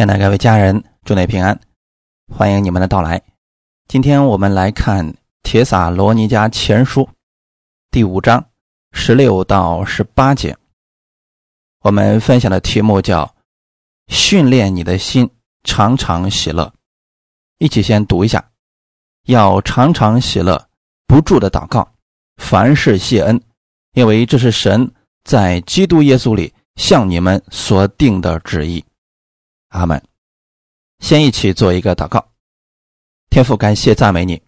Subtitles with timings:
[0.00, 1.60] 亲爱的各位家人，祝你平安，
[2.34, 3.22] 欢迎你们的到来。
[3.86, 5.06] 今天我们来看
[5.42, 7.02] 《铁撒罗尼迦前书》
[7.90, 8.42] 第五章
[8.92, 10.56] 十六到十八节。
[11.82, 13.34] 我们分享的题目叫
[14.08, 15.28] “训练你的心，
[15.64, 16.72] 常常喜乐”。
[17.60, 18.42] 一起先读一下：
[19.26, 20.66] 要常常喜乐，
[21.06, 21.86] 不住的祷告，
[22.38, 23.38] 凡事谢恩，
[23.92, 24.90] 因为这是神
[25.24, 28.82] 在基督耶稣里向你们所定的旨意。
[29.70, 30.00] 阿门。
[31.00, 32.24] 先一起做一个祷告，
[33.30, 34.40] 天父，感谢赞美你，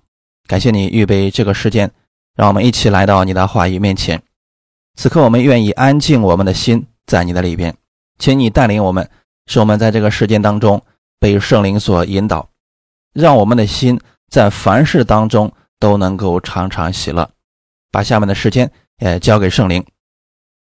[0.46, 1.91] 感谢你预备这个时间，
[2.37, 4.23] 让我们一起来到你的话语面前。
[4.95, 7.74] 此刻，我们愿意安静我们的心在你的里边，
[8.19, 9.09] 请你带领我们，
[9.46, 10.80] 使我们在这个时间当中
[11.19, 12.46] 被圣灵所引导，
[13.15, 13.98] 让我们的心
[14.29, 17.29] 在凡事当中都能够常常喜乐。
[17.91, 19.82] 把下面的时间也交给圣灵，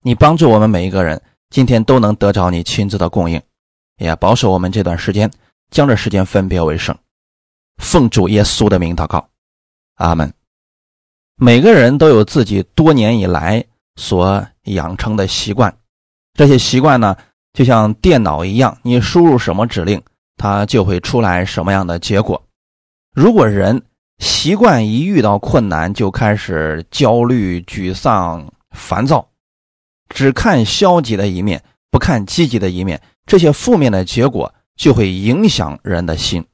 [0.02, 1.20] 你帮助我们每一个人，
[1.51, 3.42] 今天都能得着你亲自的供应。
[3.98, 5.30] 也保守我们这段时间，
[5.70, 6.96] 将这时间分别为圣，
[7.78, 9.28] 奉主耶稣的名祷告，
[9.96, 10.32] 阿门。
[11.36, 13.64] 每个人都有自己多年以来
[13.96, 15.76] 所养成的习惯，
[16.34, 17.16] 这些习惯呢，
[17.52, 20.01] 就像电脑一样，你输入什么指令，
[20.36, 22.40] 它就会出来什么样的结果。
[23.14, 23.82] 如果人
[24.18, 29.29] 习惯一遇到困难就开始焦虑、沮丧、烦躁，
[30.08, 33.01] 只看消极的一面，不看积极的一面。
[33.26, 36.46] 这些负面的结果就会影响人的心。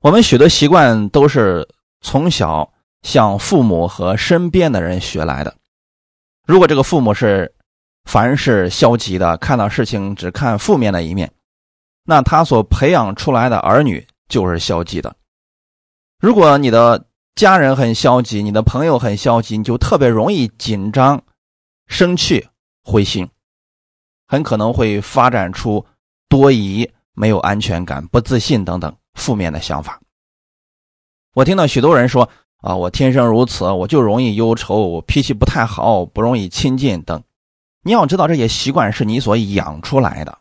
[0.00, 1.66] 我们许多习惯都是
[2.00, 2.72] 从小
[3.02, 5.56] 向父母和身边的人学来的。
[6.46, 7.54] 如果这个父母是
[8.04, 11.32] 凡是消极的，看到事情只看负面的一面，
[12.04, 15.16] 那他所培养出来的儿女就是消极的。
[16.18, 21.22] 如果你的家人很消极，你的朋友很消极，你就特别容易紧张、
[21.86, 22.46] 生气、
[22.82, 23.26] 灰心。
[24.34, 25.86] 很可能会发展出
[26.28, 30.00] 多疑、没有安全感、不自信等等负面的想法。
[31.34, 37.22] 我听到许多人说：“啊，我天生如此，我就容易忧愁，我脾气不太好，不容易亲近等。”
[37.86, 40.38] 你要知道，这些习惯是你所养出来的。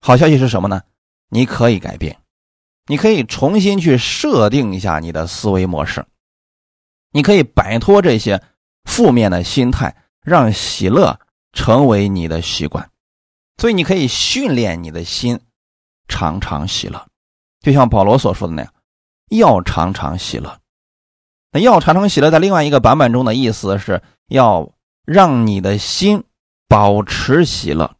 [0.00, 0.82] 好消息是什么呢？
[1.28, 2.18] 你可以改变，
[2.86, 6.04] 你可以重新去设定一下你的思维模式，
[7.12, 8.42] 你可以摆脱这些
[8.84, 11.20] 负面的心态，让喜乐。
[11.52, 12.90] 成为你的习惯，
[13.58, 15.40] 所以你可以训练你的心，
[16.08, 17.06] 常常喜乐，
[17.60, 18.72] 就像保罗所说的那样，
[19.30, 20.58] 要常常喜乐。
[21.50, 24.72] 那要常常喜乐，在另外一个版本中的意思是要
[25.04, 26.24] 让你的心
[26.66, 27.94] 保持喜乐，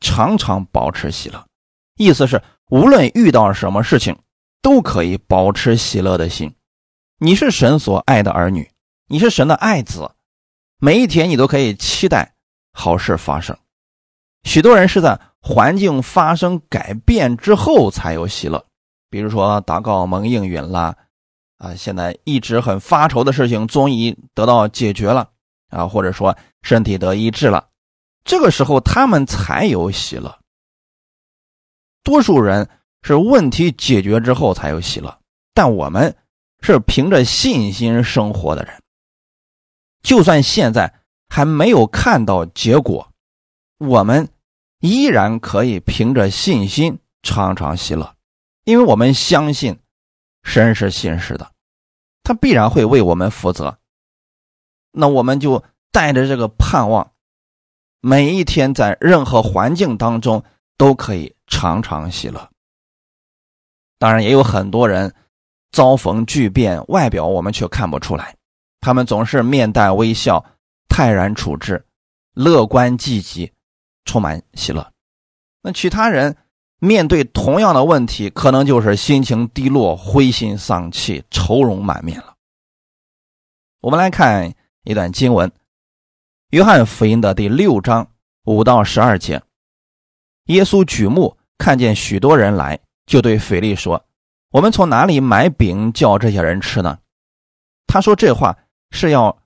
[0.00, 1.44] 常常保持喜乐。
[1.96, 4.16] 意思是无论遇到什么事情，
[4.62, 6.54] 都可以保持喜乐的心。
[7.18, 8.70] 你是神所爱的儿女，
[9.08, 10.12] 你是神的爱子，
[10.78, 12.34] 每一天你都可以期待。
[12.72, 13.56] 好事发生，
[14.44, 18.64] 许多人是在环境发生改变之后才有喜乐。
[19.10, 20.96] 比如说祷告蒙应允了，
[21.58, 25.28] 啊，现在一直很发愁的事情终于得到解决了，
[25.68, 27.68] 啊，或者说身体得医治了，
[28.24, 30.38] 这个时候他们才有喜乐。
[32.02, 32.68] 多数人
[33.02, 35.20] 是问题解决之后才有喜乐，
[35.52, 36.16] 但我们
[36.62, 38.82] 是凭着信心生活的人，
[40.02, 41.01] 就算现在。
[41.34, 43.10] 还没有看到结果，
[43.78, 44.28] 我们
[44.80, 48.14] 依然可以凭着信心常常喜乐，
[48.64, 49.78] 因为我们相信
[50.42, 51.50] 神是信实的，
[52.22, 53.78] 他必然会为我们负责。
[54.90, 57.12] 那我们就带着这个盼望，
[58.02, 60.44] 每一天在任何环境当中
[60.76, 62.50] 都可以常常喜乐。
[63.98, 65.14] 当然，也有很多人
[65.70, 68.36] 遭逢巨变，外表我们却看不出来，
[68.82, 70.44] 他们总是面带微笑。
[70.92, 71.82] 泰然处之，
[72.34, 73.50] 乐观积极，
[74.04, 74.92] 充满喜乐。
[75.62, 76.36] 那其他人
[76.80, 82.34] 面对同样的问题，可能就是心情低落、灰心丧气、愁容满面了。
[83.80, 84.52] 我们来看
[84.84, 85.48] 一段经文，
[86.50, 88.06] 《约翰福音》的第六章
[88.44, 89.42] 五到十二节。
[90.48, 94.04] 耶稣举目看见许多人来，就对腓力说
[94.52, 96.98] ：“我们从哪里买饼叫这些人吃呢？”
[97.88, 98.58] 他说这话
[98.90, 99.41] 是要。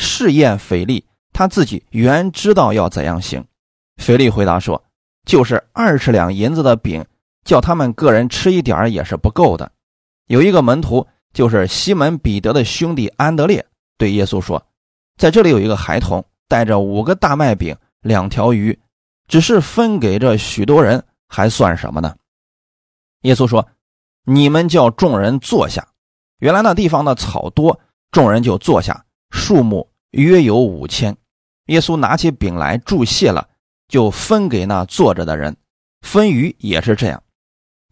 [0.00, 3.44] 试验腓力，他自己原知道要怎样行。
[3.96, 4.82] 腓力回答说
[5.26, 7.04] ：“就是二十两银子的饼，
[7.44, 9.72] 叫他们个人吃一点也是不够的。”
[10.28, 13.66] 有一个门徒，就是西门彼得的兄弟安德烈，
[13.98, 14.64] 对耶稣说
[15.18, 18.78] ：“在这里有一个孩童，带着五个大麦饼、两条鱼，
[19.26, 22.14] 只是分给这许多人，还算什么呢？”
[23.22, 23.66] 耶稣说
[24.24, 25.88] ：“你们叫众人坐下。”
[26.38, 27.80] 原来那地方的草多，
[28.12, 29.04] 众人就坐下。
[29.30, 31.16] 数目约有五千，
[31.66, 33.48] 耶稣拿起饼来祝谢了，
[33.88, 35.56] 就分给那坐着的人，
[36.02, 37.22] 分鱼也是这样，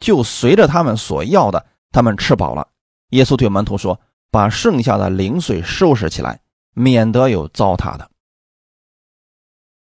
[0.01, 2.69] 就随着他们所要的，他们吃饱了。
[3.11, 4.01] 耶稣对门徒说
[4.31, 6.41] ：“把剩下的零碎收拾起来，
[6.73, 8.11] 免得有糟蹋的。”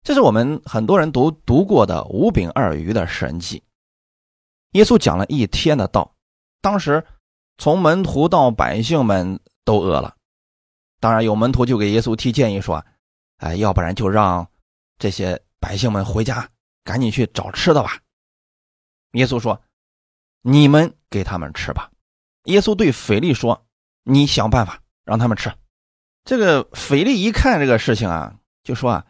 [0.02, 3.62] 这是我们很多人都读过的五饼二鱼的神迹。
[4.72, 6.14] 耶稣讲了一天的道，
[6.60, 7.02] 当时
[7.56, 10.14] 从门徒到百姓们都饿了。
[11.04, 12.82] 当然，有门徒就给耶稣提建议说
[13.36, 14.48] ：“哎，要不然就让
[14.98, 16.48] 这些百姓们回家，
[16.82, 18.00] 赶紧去找吃的吧。”
[19.12, 19.62] 耶稣说
[20.40, 21.90] ：“你们给他们吃吧。”
[22.44, 23.66] 耶稣对腓力说
[24.04, 25.52] ：“你想办法让他们吃。”
[26.24, 29.06] 这个腓力一看这个事情啊，就说啊。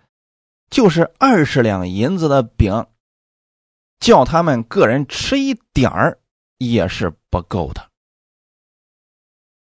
[0.71, 2.87] 就是二十两银子的饼，
[4.01, 6.19] 叫他们个人吃一点儿
[6.59, 7.89] 也是不够的。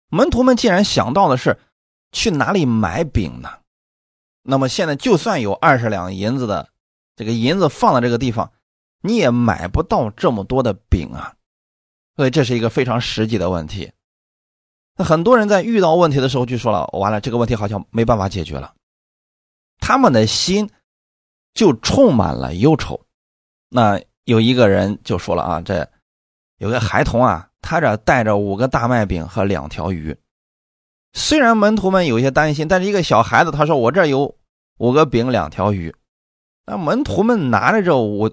[0.09, 1.59] 门徒们既然想到的是
[2.13, 3.51] 去哪里买饼呢？
[4.43, 6.69] 那么现在就算有二十两银子的
[7.17, 8.53] 这个银子放在这个地方，
[9.03, 11.35] 你也买不到这么多的饼啊。
[12.15, 13.93] 所以这是一个非常实际的问题。
[14.97, 18.75] 那很多人在遇到问题的时候就说了：“完了，这个问题好像没办法解决了。”
[19.79, 20.71] 他们的心
[21.53, 23.05] 就充满了忧愁。
[23.69, 25.87] 那有一个人就说了啊，这
[26.57, 30.17] 有个孩童啊，他这带着五个大麦饼和两条鱼。
[31.17, 34.37] 虽然门徒们有些担心，但是一个小孩子他说：“我这有
[34.77, 35.93] 五个饼两条鱼。”
[36.67, 38.31] 那门徒们拿着这五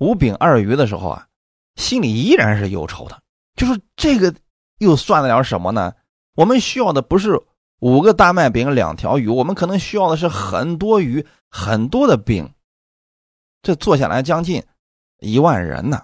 [0.00, 1.28] 五饼二鱼的时候啊，
[1.76, 3.22] 心里依然是忧愁的。
[3.54, 4.34] 就是这个
[4.78, 5.94] 又算得了什么呢？
[6.34, 7.40] 我们需要的不是。
[7.80, 12.50] 五个大麦饼，两条鱼，我们可能需要的是很多鱼，很多的饼。
[13.62, 14.62] 这做下来将近
[15.18, 16.02] 一万人呢。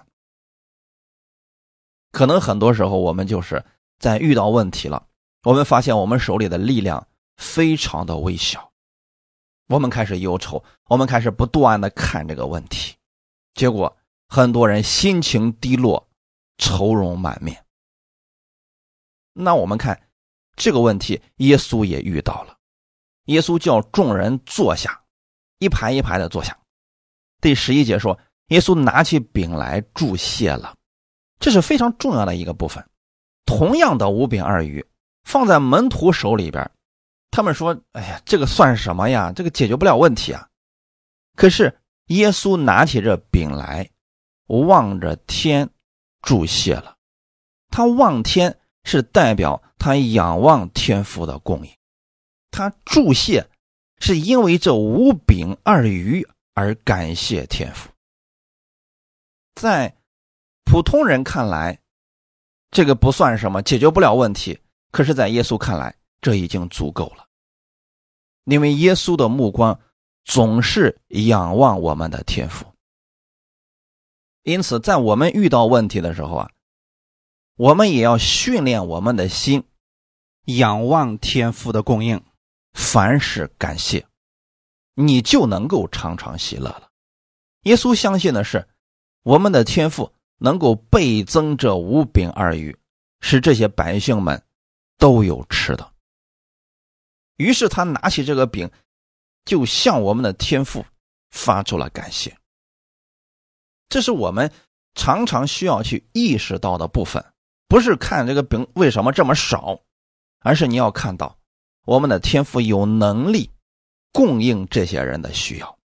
[2.11, 3.63] 可能很多时候我们就是
[3.97, 5.03] 在遇到问题了，
[5.43, 7.07] 我们发现我们手里的力量
[7.37, 8.71] 非常的微小，
[9.67, 12.95] 我们开始忧愁，我们开始不断的看这个问题，
[13.53, 13.97] 结果
[14.27, 16.07] 很多人心情低落，
[16.57, 17.65] 愁容满面。
[19.33, 19.99] 那我们看。
[20.57, 22.55] 这个问题，耶稣也遇到了。
[23.27, 25.01] 耶稣叫众人坐下，
[25.57, 26.55] 一排一排的坐下。
[27.39, 30.75] 第十一节说，耶稣拿起饼来祝谢了，
[31.39, 32.85] 这是非常重要的一个部分。
[33.45, 34.85] 同样的五饼二鱼
[35.23, 36.69] 放在门徒手里边，
[37.29, 39.31] 他们说：“哎呀，这个算什么呀？
[39.35, 40.47] 这个解决不了问题啊。”
[41.35, 43.89] 可是耶稣拿起这饼来，
[44.47, 45.69] 望着天
[46.21, 46.95] 祝谢了。
[47.69, 48.57] 他望天。
[48.83, 51.71] 是代表他仰望天父的供应，
[52.49, 53.47] 他祝谢，
[53.99, 57.91] 是因为这五饼二鱼而感谢天父。
[59.53, 59.95] 在
[60.63, 61.79] 普通人看来，
[62.71, 64.57] 这个不算什么，解决不了问题；
[64.91, 67.27] 可是，在耶稣看来，这已经足够了，
[68.45, 69.79] 因为耶稣的目光
[70.23, 72.65] 总是仰望我们的天赋。
[74.43, 76.51] 因此，在我们遇到问题的时候啊。
[77.57, 79.63] 我们也要训练我们的心，
[80.45, 82.19] 仰望天父的供应，
[82.73, 84.03] 凡事感谢，
[84.95, 86.89] 你就能够常常喜乐了。
[87.63, 88.67] 耶稣相信的是，
[89.21, 92.75] 我们的天赋能够倍增这五饼二鱼，
[93.19, 94.41] 使这些百姓们
[95.01, 95.91] 都有吃的。
[97.37, 98.69] 于是他拿起这个饼，
[99.45, 100.85] 就向我们的天父
[101.31, 102.37] 发出了感谢。
[103.89, 104.53] 这是我们
[104.93, 107.25] 常常需要去意识到的部分。
[107.67, 109.79] 不是看这个饼为什么这么少，
[110.41, 111.39] 而是你要看到
[111.85, 113.49] 我们的天赋有能力
[114.11, 115.79] 供应这些人的需要。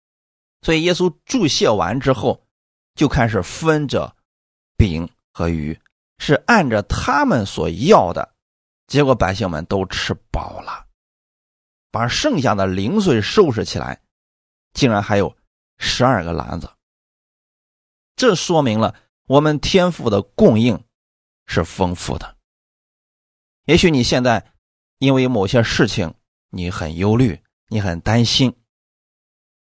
[0.62, 2.46] 所以耶稣注谢完之后，
[2.96, 4.14] 就开始分着
[4.76, 5.80] 饼和鱼，
[6.18, 8.35] 是按着他们所要的。
[8.88, 10.86] 结果百姓们都吃饱了，
[11.92, 14.02] 把剩下的零碎收拾起来，
[14.74, 15.36] 竟然还有
[15.78, 16.70] 十二个篮子。
[18.16, 18.96] 这说明了
[19.28, 20.82] 我们天赋的供应。
[21.48, 22.36] 是丰富的。
[23.66, 24.52] 也许你现在
[24.98, 26.12] 因为某些事情
[26.50, 28.52] 你很忧虑，你很担心，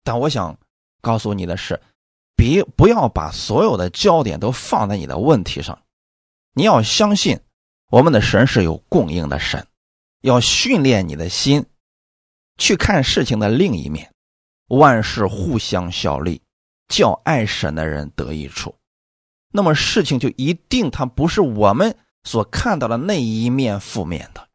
[0.03, 0.57] 但我想
[0.99, 1.79] 告诉你的是，
[2.35, 5.79] 别不要把所有的焦点都放在你的问题上。
[6.53, 7.39] 你要相信
[7.89, 9.65] 我们的神是有供应的神，
[10.21, 11.65] 要训练你的心
[12.57, 14.13] 去看事情的另一面。
[14.67, 16.43] 万事互相效力，
[16.87, 18.75] 叫爱神的人得益处。
[19.51, 24.47] 那么事情就一定它不是我们所看到的那一面负面的，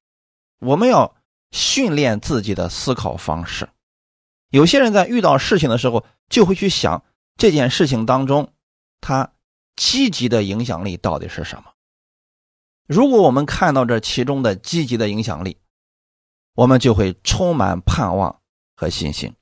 [0.61, 1.17] 我们要
[1.51, 3.69] 训练自己的思考方式。
[4.51, 7.03] 有些人在遇到事情的时候，就会去想
[7.37, 8.53] 这件事情当中，
[9.01, 9.33] 它
[9.75, 11.74] 积极的影响力到底是什么？
[12.87, 15.59] 如果我们看到这其中的积极的影响力，
[16.55, 18.41] 我们就会充满盼望
[18.77, 19.35] 和信心。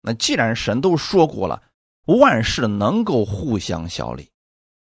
[0.00, 1.62] 那既然神都说过了。
[2.08, 4.30] 万事能够互相效力，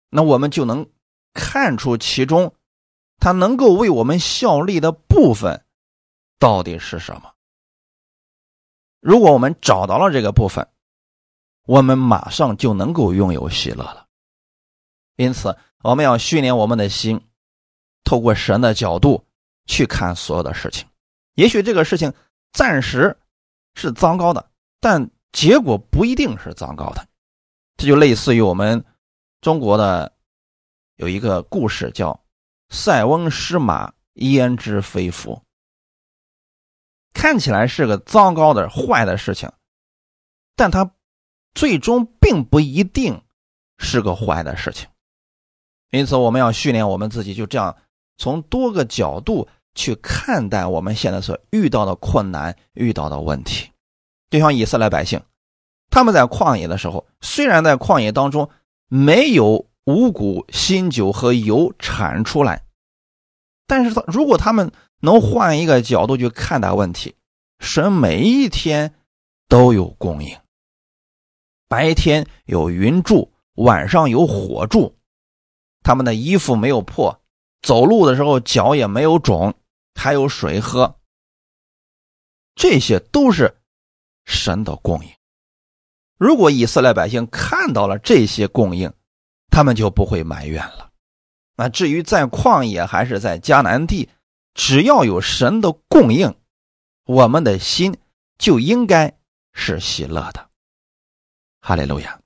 [0.09, 0.89] 那我们就能
[1.35, 2.55] 看出其中
[3.19, 5.65] 它能够为我们效力的部分
[6.39, 7.33] 到底是什么。
[9.01, 10.69] 如果我们找到了这个部分，
[11.67, 14.07] 我们马上就能够拥有喜乐了。
[15.17, 17.21] 因此，我们要训练我们的心，
[18.09, 19.23] 透过神的角度
[19.67, 20.89] 去看所有的事情。
[21.35, 22.11] 也许这个事情
[22.53, 23.15] 暂时
[23.75, 24.51] 是糟糕的，
[24.81, 27.07] 但结果不一定是糟糕的。
[27.77, 28.83] 这就类似于我们
[29.43, 30.11] 中国的
[30.97, 32.19] 有一个故事，叫
[32.73, 35.43] “塞翁失马，焉知非福”。
[37.13, 39.53] 看起来是个糟糕的、坏的事情，
[40.57, 40.91] 但它
[41.53, 43.23] 最终并不一定
[43.77, 44.89] 是个坏的事情。
[45.91, 47.77] 因此，我们要训练我们自己，就这样
[48.19, 53.71] 从多个角度去看待我们现在所遇到的困难、遇到的问题。
[54.29, 55.23] 就像以色列百姓，
[55.89, 58.51] 他们在旷野的时候，虽然在旷野当中
[58.89, 62.65] 没有五谷、新酒和油产出来，
[63.67, 64.71] 但是他如果他们
[65.01, 67.15] 能换一个角度去看待问题，
[67.61, 68.95] 神每一天
[69.49, 70.37] 都有供应，
[71.69, 74.95] 白天有云柱，晚上有火柱。
[75.83, 77.18] 他们的衣服没有破，
[77.63, 79.55] 走路的时候脚也没有肿，
[79.95, 80.97] 还有水喝。
[82.55, 83.61] 这些都是
[84.25, 85.11] 神的供应。
[86.17, 88.93] 如果以色列百姓看到了这些供应，
[89.51, 90.91] 他们就不会埋怨了。
[91.57, 94.09] 那至于在旷野还是在迦南地，
[94.55, 96.35] 只要有神的供应，
[97.05, 97.97] 我们的心
[98.39, 99.19] 就应该
[99.53, 100.49] 是喜乐的。
[101.61, 102.21] 哈利路亚。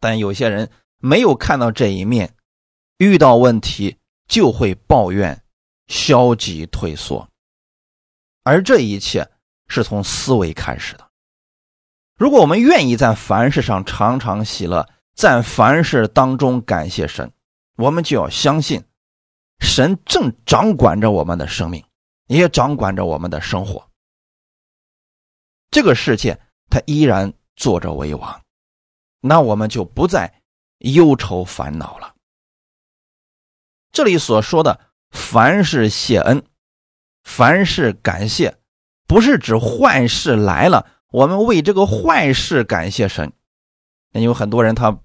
[0.00, 0.70] 但有些人。
[0.98, 2.34] 没有看到这一面，
[2.98, 5.42] 遇到问题就会抱怨、
[5.86, 7.28] 消极退缩，
[8.42, 9.30] 而这一切
[9.68, 11.10] 是从思维开始的。
[12.16, 17.30] 如果我们愿意在凡事上常常喜乐，在凡事当中感谢神，
[17.76, 18.82] 我们就要相信，
[19.60, 21.84] 神正掌管着我们的生命，
[22.26, 23.90] 也掌管着我们的生活。
[25.70, 28.42] 这个世界他依然坐着为王，
[29.20, 30.42] 那我们就不再。
[30.80, 32.15] 忧愁烦恼了。
[33.96, 34.78] 这里所说的
[35.10, 36.44] “凡事谢恩，
[37.24, 38.54] 凡事感谢”，
[39.08, 43.32] 不是指坏事来了，我们为这个坏事感谢神。
[44.12, 44.98] 那有很多人他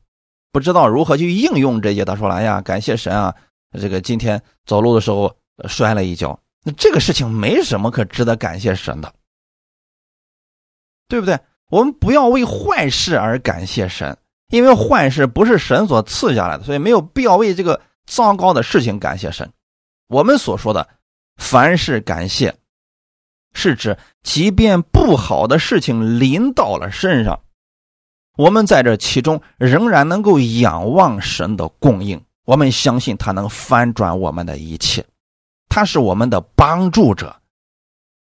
[0.51, 3.33] 不知道如何去应用这些，他说：“哎呀，感谢神啊！
[3.79, 5.33] 这个今天走路的时候
[5.69, 9.13] 摔了一跤，那这个事情没什么可值得感谢神的，
[11.07, 11.39] 对不对？
[11.69, 14.17] 我们不要为坏事而感谢神。”
[14.51, 17.79] 因为坏事不是神所赐下来的，所以没有必要为这个
[18.11, 19.49] 糟糕的事情感谢神。
[20.07, 20.89] 我们所说的
[21.37, 22.53] 凡事感谢，
[23.53, 27.41] 是指即便不好的事情临到了身上，
[28.35, 32.21] 我们在这其中仍然能够仰望神的供应。
[32.43, 35.05] 我们相信他能翻转我们的一切，
[35.69, 37.41] 他是我们的帮助者，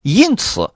[0.02, 0.70] 因此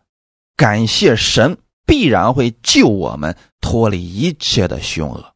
[0.56, 5.34] 感谢神必然会救我们脱离一切的凶恶。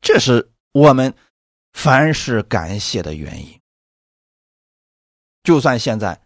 [0.00, 1.12] 这是我们
[1.78, 3.60] 凡是感谢的原因。
[5.44, 6.20] 就算现在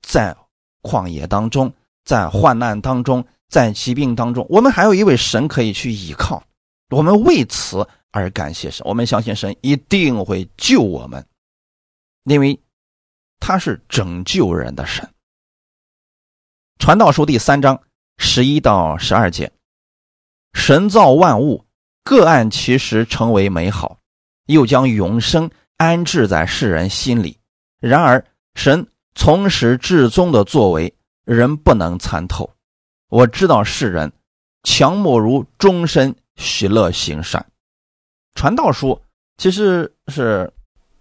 [0.00, 0.36] 在
[0.82, 6.40] 旷野当中，在患难当中，在疾病当中，我们还有一位神可以去依靠。
[6.90, 11.26] 我们为此而感谢神，我们相信神一定会救我们，
[12.22, 12.56] 因为
[13.40, 15.12] 他是拯救人的神。
[16.78, 17.82] 传道书第三章
[18.18, 19.50] 十一到十二节：
[20.52, 21.66] 神造万物。
[22.04, 23.98] 各按其实成为美好，
[24.52, 27.36] 又将永生安置在世人心里。
[27.80, 30.94] 然而，神从始至终的作为，
[31.24, 32.48] 人不能参透。
[33.08, 34.12] 我知道世人
[34.62, 37.44] 强莫如终身喜乐行善。
[38.34, 39.00] 传道书
[39.36, 40.52] 其实是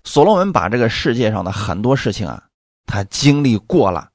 [0.04, 2.44] 所罗门把这个世界上的很多事情啊，
[2.86, 4.10] 他经历过了，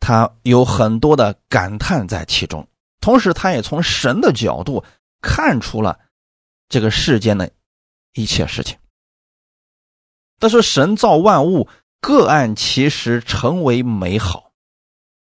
[0.00, 2.66] 他有很多的感叹在其中。
[3.00, 4.82] 同时，他也从神的角度。
[5.24, 5.96] 看出了
[6.68, 7.48] 这个世间的
[8.14, 8.76] 一切事情。
[10.38, 11.68] 他说：“神造万物，
[12.00, 14.52] 各按其时成为美好。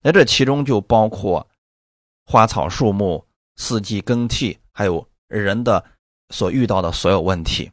[0.03, 1.49] 那这其中就包括
[2.25, 3.27] 花草树木、
[3.57, 5.85] 四季更替，还有人的
[6.31, 7.71] 所遇到的所有问题。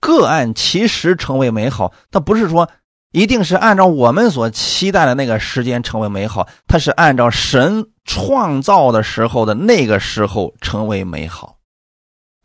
[0.00, 2.70] 各按其实成为美好，它不是说
[3.12, 11.55] 一定是按照我们所期待的那个时间成为美好，它是按照神。”创造的时候的那个时候成为美好，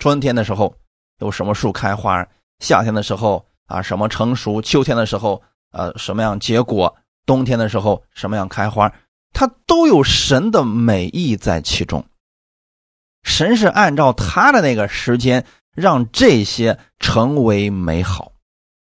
[0.01, 0.75] 春天的时候
[1.19, 2.27] 有什么树开花，
[2.57, 5.39] 夏天的时候啊什么成熟，秋天的时候
[5.69, 8.91] 呃什么样结果，冬天的时候什么样开花，
[9.31, 12.03] 它都有神的美意在其中。
[13.21, 18.31] 神是按照他的那个时间，让这些成为美好。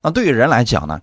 [0.03, 1.01] 那对于人来讲呢，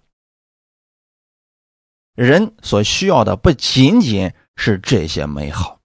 [2.14, 5.80] 人所需要的不仅仅是这些美好，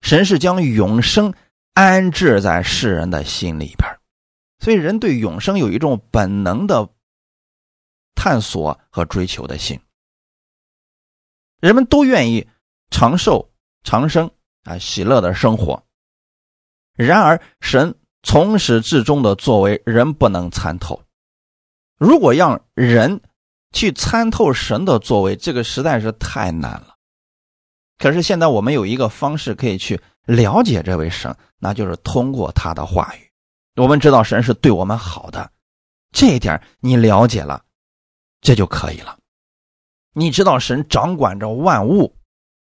[0.00, 1.34] 神是将永生
[1.80, 3.88] 安置在世人的心里边，
[4.58, 6.86] 所以人对永生有一种本能的
[8.14, 9.80] 探索和追求的心。
[11.58, 12.46] 人们都愿意
[12.90, 13.50] 长寿、
[13.82, 14.30] 长生
[14.64, 15.82] 啊，喜乐的生活。
[16.96, 21.02] 然而，神从始至终的作为，人不能参透。
[21.96, 23.22] 如果让人
[23.72, 26.96] 去参透神的作为，这个实在是太难了。
[27.96, 33.30] 可是现在我们有一个方式可以去了解这位神，那就是通过他的话语。
[33.76, 35.50] 我们知道神是对我们好的，
[36.12, 37.62] 这一点你了解了，
[38.40, 39.18] 这就可以了。
[40.12, 42.16] 你知道神掌管着万物，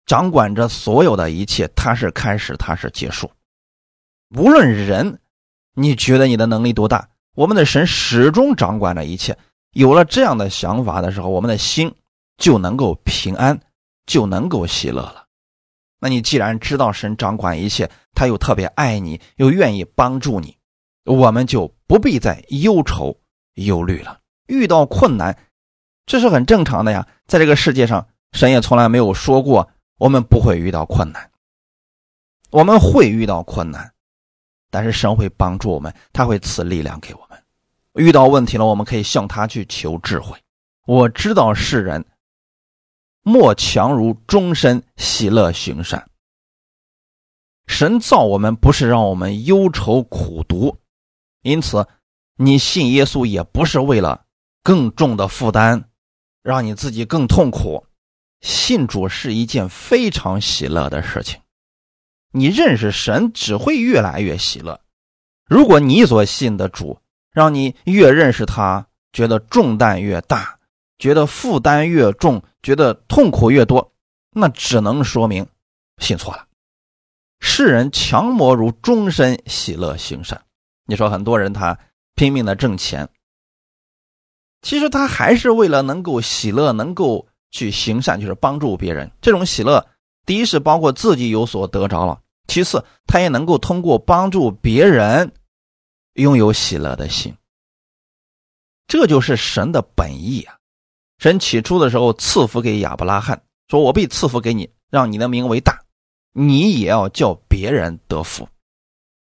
[0.07, 3.31] 掌管着所有的一切，他是开始，他是结束。
[4.37, 5.21] 无论人，
[5.75, 7.09] 你觉得你的能力多大？
[7.35, 9.37] 我们的神始终掌管着一切。
[9.73, 11.93] 有了这样的想法的时候，我们的心
[12.39, 13.61] 就能够平安，
[14.07, 15.24] 就能够喜乐了。
[16.01, 20.57] 那你既然知道神掌管一切，他又特别爱你，又愿意帮助你，
[21.05, 23.17] 我们就不必再忧愁
[23.55, 24.21] 忧虑了。
[24.47, 25.39] 遇到困难，
[26.07, 27.07] 这是很正常的呀。
[27.27, 31.31] 在这个世界上，神也从来没有说过我们不会遇到困难，
[32.51, 33.93] 我们会遇到困难。
[34.71, 37.39] 但是神会帮助我们，他会赐力量给我们。
[37.95, 40.37] 遇到问题了，我们可以向他去求智慧。
[40.85, 42.05] 我知道世人
[43.25, 46.09] 莫强如终身喜乐行善。
[47.66, 50.76] 神造我们不是让我们忧愁苦读，
[51.40, 51.88] 因此
[52.37, 54.26] 你信耶稣也不是为了
[54.62, 55.85] 更重的负担，
[56.43, 57.87] 让你自己更痛苦。
[58.43, 61.40] 信主是一件非常喜乐的事情。
[62.31, 64.78] 你认识神只会越来越喜乐。
[65.47, 67.00] 如果你所信的主
[67.31, 70.59] 让你越认识他，觉得重担越大，
[70.99, 73.92] 觉得负担越重，觉得痛苦越多，
[74.31, 75.46] 那只能说明
[75.98, 76.48] 信错了。
[77.38, 80.42] 世人强魔如终身喜乐行善。
[80.87, 81.79] 你说很多人他
[82.14, 83.09] 拼命的挣钱，
[84.62, 89.11] 其实他还是为了能够喜乐，能够去行善，就是帮助别人。
[89.20, 89.87] 这种喜乐，
[90.24, 92.22] 第一是包括自己有所得着了。
[92.46, 95.33] 其次，他也能够通过帮助别人，
[96.14, 97.37] 拥有喜乐的心。
[98.87, 100.59] 这就是神的本意啊！
[101.18, 105.81] 神起初的时候赐福给亚伯拉罕，说：“我必赐福给你，让你的名为大，
[106.33, 108.48] 你也要叫别人得福。”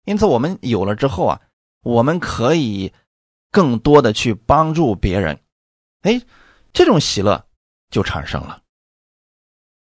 [0.05, 1.41] 因此，我们有了之后啊，
[1.81, 2.91] 我们可以
[3.51, 5.39] 更多的去帮助别人，
[6.01, 6.21] 哎，
[6.73, 7.45] 这种喜乐
[7.89, 8.61] 就产生了。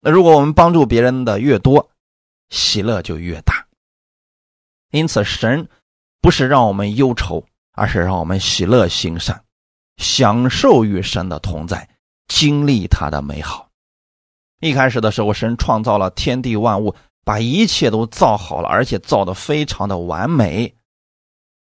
[0.01, 1.91] 那如果我们帮助别人的越多，
[2.51, 3.67] 喜乐就越大，
[4.91, 5.69] 因此神
[6.21, 9.45] 不是让我们忧愁，而是让我们喜乐行善，
[9.97, 11.89] 享受与神的同在，
[12.29, 13.71] 经历他的美好。
[14.61, 20.75] 一开始的时候，神创造了天地万物，把一切都造好了，而且造的非常的完美，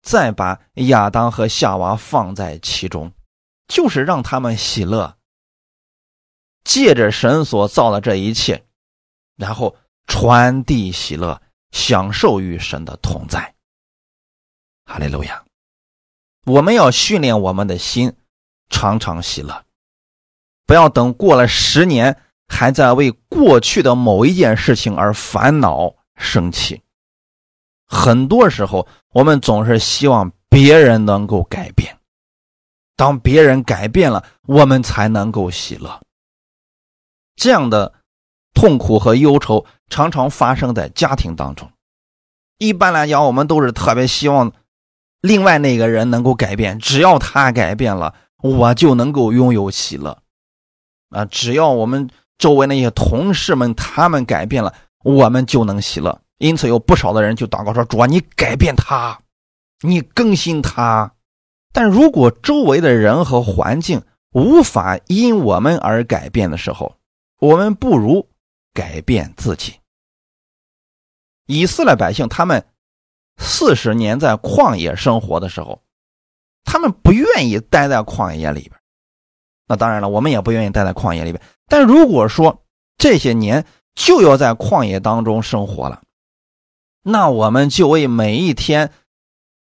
[0.01, 3.11] 再把亚当和夏娃放在其中，
[3.67, 5.17] 就是让他们喜乐，
[6.63, 8.63] 借着神所造的这一切，
[9.35, 9.75] 然后。
[10.11, 13.53] 传递喜乐，享受与神的同在。
[14.85, 15.45] 哈利路亚！
[16.47, 18.11] 我们要训练我们的心，
[18.71, 19.63] 常常喜乐，
[20.69, 22.15] 不要等过了十年，
[22.47, 26.83] 还在为过去的某一件事情而烦恼生气。
[27.87, 31.97] 很多时候，我们总是希望别人能够改变，
[32.95, 35.99] 当别人改变了，我们才能够喜乐。
[37.35, 37.95] 这样的。
[38.53, 41.71] 痛苦和忧愁常常发生在家庭当中。
[42.57, 44.51] 一般来讲，我们都是特别希望
[45.21, 50.21] 另外那个人能够改变，只要他改变了，我就能够拥有喜乐。
[51.09, 56.21] 啊，只要我们周围那些同事们他们改变了，我们就能喜乐。
[56.37, 59.19] 因此，有不少的人就祷告说：“主啊，你改变他，
[59.81, 61.13] 你更新他。”
[61.73, 66.95] 但如果周围的人和环境无法因我们而改变的时候，
[67.39, 68.27] 我们不如。
[68.71, 69.73] 改变自己。
[71.47, 72.63] 以色列百姓他们
[73.37, 75.81] 四十年在旷野生活的时候，
[76.63, 78.78] 他们不愿意待在旷野里边。
[79.69, 81.41] 那当然了，我们也不愿意待在旷野里边。
[81.67, 82.63] 但如果说
[82.97, 86.01] 这些年就要在旷野当中生活了，
[87.03, 88.91] 那我们就为每一天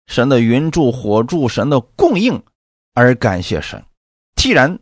[0.08, 2.42] 神的云柱火柱、神的供应
[2.94, 3.84] 而感谢神。
[4.36, 4.80] 既然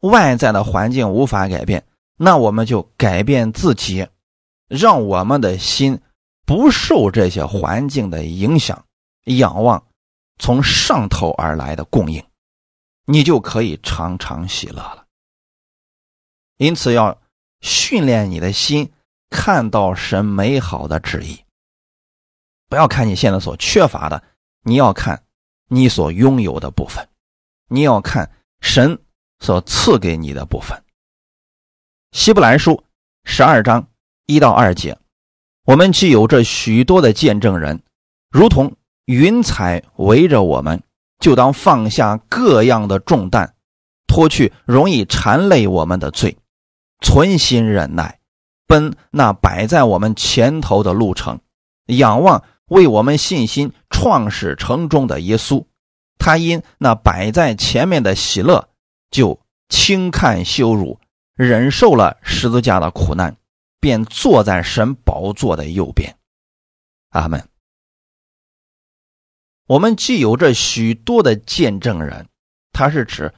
[0.00, 1.84] 外在的环境无法改变，
[2.18, 4.08] 那我们就改变自己，
[4.68, 6.00] 让我们的心
[6.44, 8.84] 不受这些环境的影响，
[9.26, 9.84] 仰望
[10.38, 12.20] 从上头而来的供应，
[13.06, 15.06] 你就可以常常喜乐了。
[16.58, 17.20] 因此，要
[17.60, 18.92] 训练你的心，
[19.30, 21.44] 看到神美好的旨意。
[22.68, 24.22] 不要看你现在所缺乏的，
[24.62, 25.24] 你要看
[25.68, 27.08] 你所拥有的部分，
[27.68, 28.98] 你要看神
[29.38, 30.82] 所赐给你的部分。
[32.12, 32.82] 希伯来书
[33.24, 33.88] 十二章
[34.26, 34.98] 一到二节，
[35.64, 37.82] 我们既有这许多的见证人，
[38.30, 40.82] 如同云彩围着我们，
[41.26, 43.52] 就当放下各样的重担，
[44.06, 46.36] 脱去容易缠累我们的罪，
[47.00, 48.20] 存心忍耐，
[48.68, 51.40] 奔那摆在我们前头的路程，
[51.86, 52.44] 仰望。
[52.68, 55.64] 为我们信心创始成终的耶稣，
[56.16, 58.68] 他因那摆在前面的喜乐，
[59.10, 61.00] 就轻看羞辱，
[61.34, 63.36] 忍受了十字架的苦难，
[63.80, 66.14] 便坐在神宝座的右边。
[67.10, 67.48] 阿门。
[69.66, 72.26] 我们既有这许多的见证人，
[72.72, 73.32] 他是指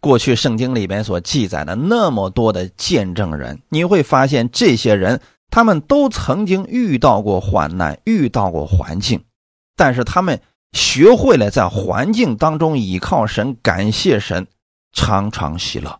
[0.00, 5.20] 过去圣经里边所记载的那么多的见证人，你会发现这些人。
[5.52, 9.24] 他们都曾经遇到过患难，遇到过环境，
[9.74, 10.40] 但是他们
[10.70, 14.46] 学会了在环境当中依靠神，感谢神，
[14.92, 15.98] 常常喜乐。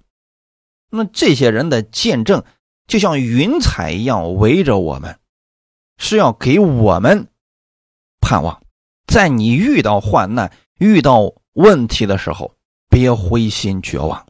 [0.89, 2.45] 那这些人的见证
[2.87, 5.19] 就像云彩一样围着我们，
[5.99, 7.27] 是要给我们
[8.21, 8.60] 盼望。
[9.11, 12.55] 在你遇到患难、遇到问题的时候，
[12.89, 14.25] 别灰心绝望，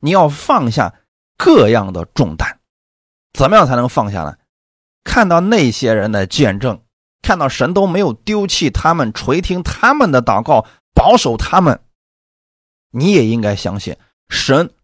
[0.00, 0.92] 你要放下
[1.38, 2.58] 各样的重担。
[3.32, 4.36] 怎么样才能放下呢？
[5.04, 6.82] 看到那些人的见证，
[7.22, 11.84] 看到神都没有丢弃他们，垂听他们的祷告，保守他们，
[12.90, 13.96] 你也应该相信
[14.28, 14.74] 神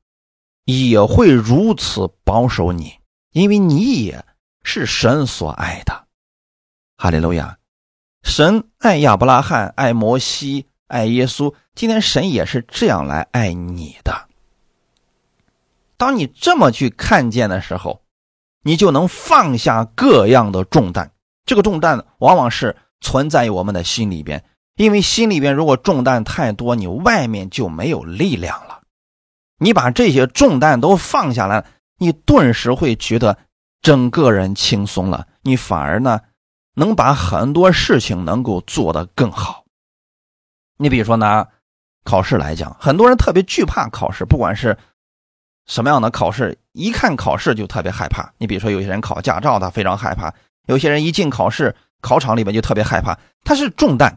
[0.65, 3.01] 也会如此保守你，
[3.33, 4.25] 因为你也
[4.63, 6.07] 是神所爱的。
[6.97, 7.59] 哈利路亚！
[8.27, 14.27] 神爱亚伯拉罕，爱摩西，爱耶稣，今天神也是这样来爱你的。
[15.97, 18.03] 当你这么去看见的时候，
[18.65, 21.13] 你就能放下各样的重担，
[21.47, 28.81] 这个重担往往是存在于我们的心里边，因为心里边如果重担太多，你外面就没有力量了。
[29.59, 31.65] 你把这些重担都放下来，
[31.97, 33.39] 你顿时会觉得
[33.81, 36.21] 整个人轻松了，你反而呢
[36.77, 39.65] 能把很多事情能够做得更好。
[40.79, 41.49] 你比如说拿
[42.05, 44.79] 考试来讲，很多人特别惧怕考试，不管是。
[45.69, 48.33] 什么样的考试，一看考试就特别害怕。
[48.39, 50.31] 你比如说，有些人考驾照，他非常害怕；
[50.69, 53.19] 有些人一进考试考场里面就特别害怕。
[53.43, 54.17] 他是重担，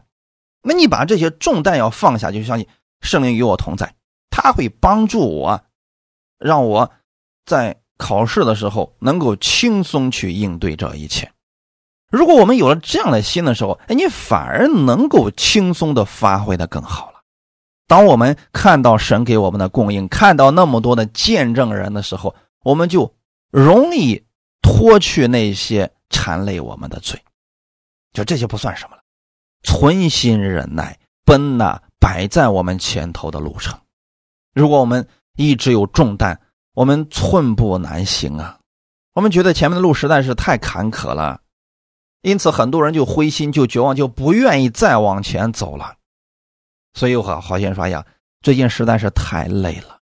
[0.62, 2.68] 那你把这些重担要放下，就相信
[3.00, 3.96] 圣灵与我同在，
[4.30, 5.64] 他会帮助我，
[6.38, 6.92] 让我
[7.44, 11.32] 在考试的时候能够轻松去应对这一切。
[12.10, 17.20] 如果我们有了这样的心的时候，哎，你反而能够轻松的发挥的更好了。
[17.86, 23.14] 当我们看到神给我们的供应，看到那么多的见证人的时候，我们就
[23.50, 24.22] 容易
[24.62, 27.20] 脱去那些缠累我们的罪，
[28.12, 29.02] 就这些不算什么了。
[29.62, 33.78] 存心忍耐，奔那摆在我们前头的路程。
[34.54, 36.40] 如果我们一直有重担，
[36.74, 38.58] 我们寸步难行啊！
[39.14, 41.40] 我们觉得前面的路实在是太坎坷了，
[42.22, 45.96] 因此很多人就灰心、就绝望、就不愿意再往前走了。
[46.94, 48.04] 所以，我好好心说：“呀，
[48.42, 50.00] 最近实在是太累了，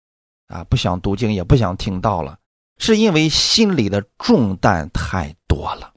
[0.47, 2.37] 啊，不想读经，也不想听到了，
[2.77, 5.93] 是因为心里的重担太多了。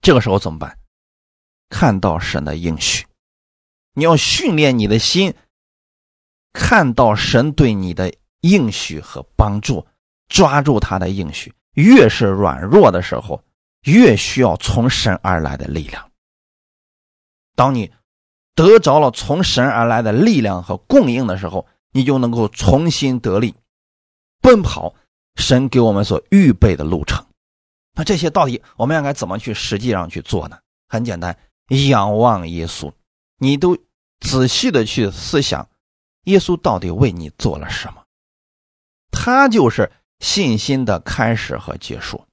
[0.00, 0.78] 这个时候怎么办？
[1.68, 3.06] 看到神的应许，
[3.92, 5.34] 你要训练你的心，
[6.52, 9.86] 看到神对你的应许和帮助，
[10.28, 11.52] 抓住他的应许。
[11.74, 13.44] 越是软弱的时候，
[13.82, 16.10] 越需要从神而来的力量。
[17.54, 17.92] 当你。”
[18.58, 23.54] 得着了从神而来的力量和供应的时候，你就能够重新得力，
[24.40, 24.96] 奔跑
[25.36, 27.24] 神给我们所预备的路程。
[27.94, 30.58] 那这些到底我们应该怎么去实际上去做呢？
[30.88, 31.38] 很简单，
[31.88, 32.92] 仰望耶稣，
[33.36, 33.78] 你都
[34.18, 35.70] 仔细的去思想，
[36.24, 38.02] 耶稣到底为你做了什么？
[39.12, 42.26] 他就是信心的开始和结束。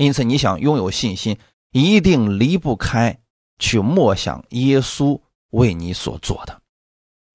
[0.00, 1.38] 因此，你想拥有信心，
[1.72, 3.18] 一定离不开。
[3.62, 6.62] 去默想耶稣为你所做的。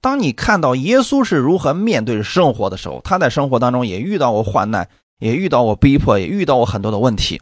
[0.02, 7.40] 当你看到耶稣是如何面对生活的时候，他在生活当中也遇到过患难，也遇到过逼迫，也遇到过很多的问题。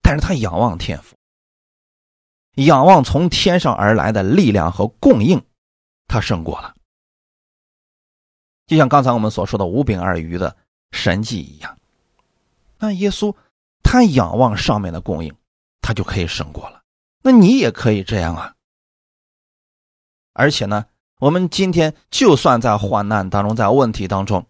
[0.00, 1.14] 但是他仰望天父，
[2.54, 5.42] 仰望从天上而来的力量和供应，
[6.06, 6.74] 他胜过了。
[8.66, 10.56] 就像刚才我们所说的五饼二鱼的
[10.92, 11.76] 神迹一样，
[12.78, 13.34] 那耶稣。
[13.90, 15.34] 他仰望上面的供应，
[15.80, 16.82] 他就可以胜过了。
[17.22, 18.54] 那你也可以这样啊。
[20.34, 20.84] 而且呢，
[21.20, 24.44] 我们今天就算在患难当中，在问题当中，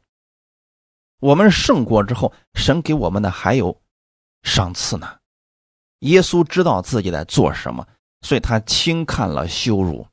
[1.20, 3.80] 我们胜过之后，神给我们的还有
[4.42, 5.16] 赏赐呢。
[6.00, 7.86] 耶稣知道自己在做什么，
[8.22, 10.04] 所以他轻看了羞辱，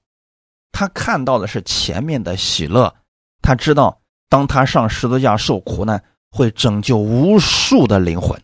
[0.71, 2.95] 他看到的是前面的喜乐。
[3.41, 8.39] 他知道，当他上十字架受苦难，会拯救无数的灵魂。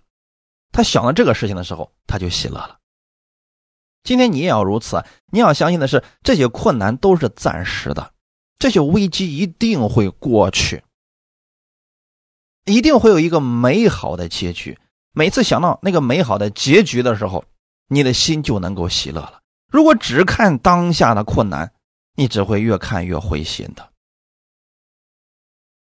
[0.71, 2.79] 他想到这个事情的时候，他就喜乐了。
[4.03, 8.13] 今天你也要如此，你要相信的是，这些困难都是暂时的，
[8.57, 10.83] 这些危机一定会过去，
[12.65, 14.79] 一定会有一个美好的结局。
[15.13, 17.43] 每次想到那个美好的结局的时候，
[17.87, 19.41] 你的心就能够喜乐了。
[19.67, 21.71] 如果只看当下的困难，
[22.15, 23.91] 你只会越看越灰心的。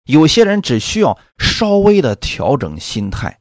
[0.05, 3.41] 有些人只需要稍微的调整心态，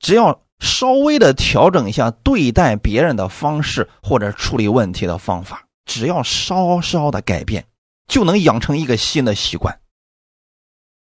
[0.00, 7.66] 只要稍微的调整一下对待别人的方式或者处理问题的方法，只要稍稍的改变，
[8.08, 9.80] 就能养成一个新的习惯。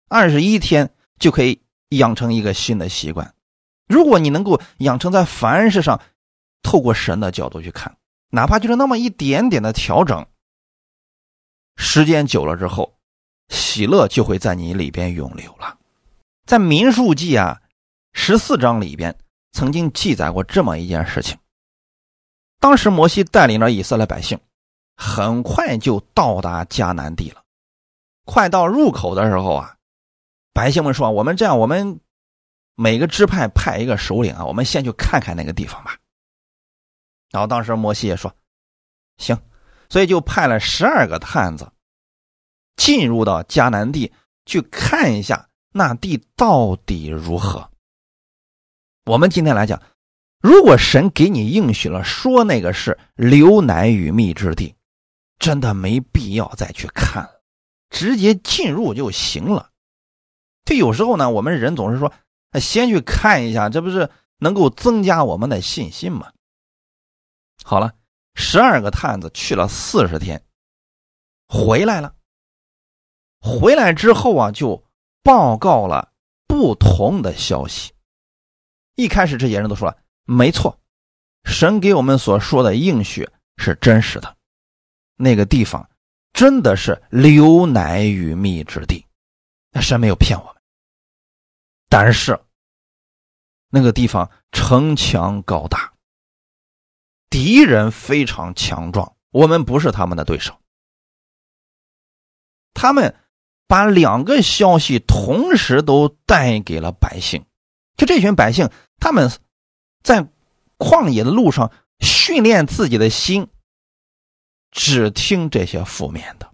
[0.08, 3.34] 二十一天就可以养成一个新的习惯。
[3.88, 6.00] 如果你能够养成在凡事上
[6.62, 7.98] 透过神的角度去看，
[8.30, 10.26] 哪怕就是那么一点点的调整，
[11.76, 12.94] 时间久了之后。
[13.50, 15.78] 喜乐就会在你里边永留了。
[16.46, 17.62] 在民数记啊
[18.14, 19.18] 十四章里边，
[19.52, 21.38] 曾经记载过这么一件事情。
[22.60, 24.40] 当时摩西带领着以色列百姓，
[24.96, 27.44] 很快就到达迦南地了。
[28.24, 29.76] 快到入口的时候啊，
[30.54, 32.00] 百姓们说：“我们这样，我们
[32.76, 35.98] 每个支派派一个首领啊，我们先去看看那个地方吧。”
[37.32, 38.34] 然后当时摩西也说
[39.18, 39.38] ：“行。”
[39.90, 41.70] 所以就派了十二个探子。
[42.78, 44.12] 进入到迦南地
[44.46, 47.70] 去看一下那地到底如何。
[49.06, 49.82] 我们今天来讲，
[50.40, 54.76] 如果神给你应许了，说那个是流奶与蜜之地，
[55.40, 57.30] 真的没必要再去看，
[57.90, 59.72] 直接进入就行了。
[60.64, 62.14] 这有时候呢，我们人总是说，
[62.62, 66.32] 先去看一下，这不是能够增加我们的信心吗？
[67.66, 67.94] 好了，
[68.36, 70.46] 十二个探子去了四十天，
[71.50, 72.16] 回来了。
[73.42, 74.82] 回来之后啊，就
[75.22, 76.14] 报告了
[76.48, 77.93] 不同的消息。
[78.96, 80.80] 一开始这些人都说了，没错，
[81.44, 84.38] 神给我们所说的应许是真实的，
[85.16, 85.90] 那个地方
[86.32, 89.06] 真的是流奶与蜜之地，
[89.72, 90.56] 那神没有骗我们。
[91.90, 92.40] 但是
[93.70, 95.94] 那个地方城墙高大，
[97.30, 100.60] 敌人非常强壮，我们不是他们的对手，
[102.74, 103.16] 他们。
[103.66, 107.44] 把两个消息同时都带给了百姓，
[107.98, 109.30] 就这群百姓，他们
[110.04, 110.28] 在
[110.78, 113.48] 旷野的路上训练自己的心，
[114.72, 116.50] 只听这些负面的。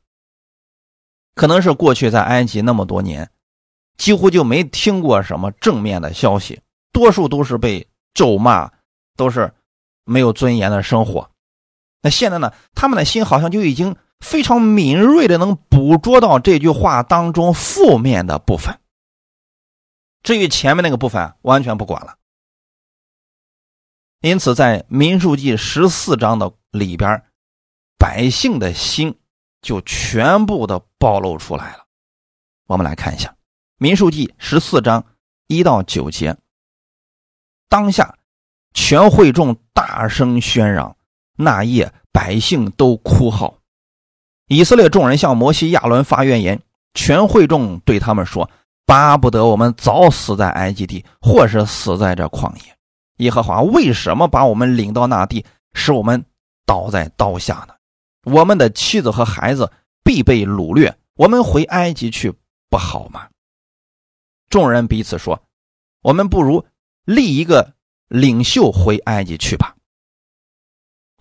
[1.36, 3.30] 可能是过去在埃及那么多年，
[3.98, 6.60] 几乎就没听过什么正面的消息，
[6.92, 8.72] 多数都是被咒骂，
[9.16, 9.54] 都是
[10.04, 11.30] 没有尊严的生活。
[12.02, 13.96] 那现在呢，他们的心好像就已经。
[14.20, 18.78] 非常敏锐的能捕捉到这句话当中负面的部分，
[20.24, 22.18] 至于前面那个部分完全不管了。
[24.22, 27.24] 因此，在民数记十四章的里边，
[27.98, 29.18] 百姓的心
[29.62, 31.86] 就全部的暴露出来了。
[32.68, 33.34] 我们来看一下
[33.78, 35.06] 民数记十四章
[35.48, 36.38] 一到九节。
[37.70, 38.18] 当下，
[38.74, 40.98] 全会众大声喧嚷，
[41.38, 43.56] 那夜百姓都哭号。
[44.48, 46.62] 以色列众人向摩西、亚伦发怨言，
[46.94, 48.50] 全会众对他们说
[48.90, 52.76] ：“巴不得我们早死在埃及地，或是死在这旷野。
[53.18, 56.26] 耶和华为什么把我们领到那地，使我们
[56.66, 57.76] 倒在刀下呢？
[58.24, 59.72] 我们的妻子和孩子
[60.04, 62.34] 必被掳掠，我们回埃及去
[62.68, 63.28] 不好吗？”
[64.50, 65.40] 众人彼此说
[66.02, 66.66] ：“我们不如
[67.06, 67.74] 立一个
[68.08, 69.76] 领袖回埃及去吧。”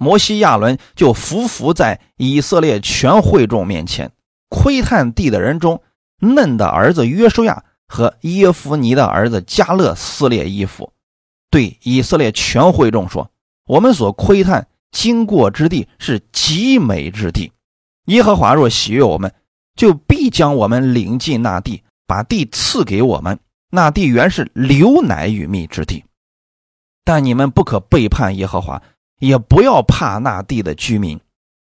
[0.00, 4.10] 摩西亚伦就伏伏在以色列全会众面前，
[4.48, 5.82] 窥探地的人中，
[6.20, 10.92] 嫩的儿子约书亚和耶夫尼的儿子加勒撕裂衣服，
[11.50, 13.30] 对以色列全会众说
[13.66, 17.52] ：“我们所窥探经过之地是极美之地，
[18.06, 19.32] 耶和华若喜悦我们，
[19.76, 23.38] 就必将我们领进那地，把地赐给我们。
[23.70, 26.04] 那地原是流奶与蜜之地，
[27.04, 28.82] 但你们不可背叛耶和华。”
[29.20, 31.18] 也不要怕那地的居民，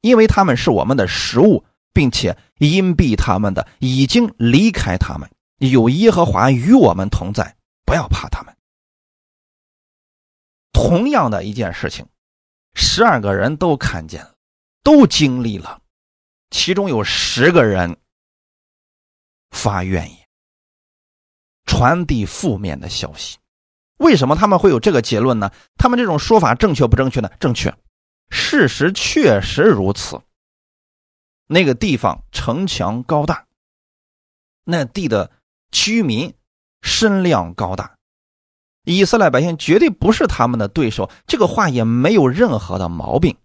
[0.00, 1.62] 因为他们是我们的食物，
[1.94, 8.54] 并且荫蔽他们的已经离开他们，有耶和华与我们同在，不要怕他们。
[10.72, 12.04] 同样的一件事情，
[12.74, 14.34] 十二个人都看见了，
[14.82, 15.80] 都经历了，
[16.50, 17.96] 其中有十个人
[19.50, 20.18] 发怨言，
[21.64, 23.38] 传递负面的消息。
[23.98, 25.52] 为什么他们会有这个结论呢？
[25.76, 27.30] 他们这种说法正确不正确呢？
[27.38, 27.72] 正确，
[28.30, 30.20] 事实确实如此。
[31.46, 33.46] 那个地方城墙高大，
[34.64, 35.30] 那地的
[35.70, 36.34] 居民
[36.82, 37.96] 身量高大，
[38.84, 41.10] 以色列百姓绝对不是他们的对手。
[41.26, 43.36] 这个话也没有任何的毛病。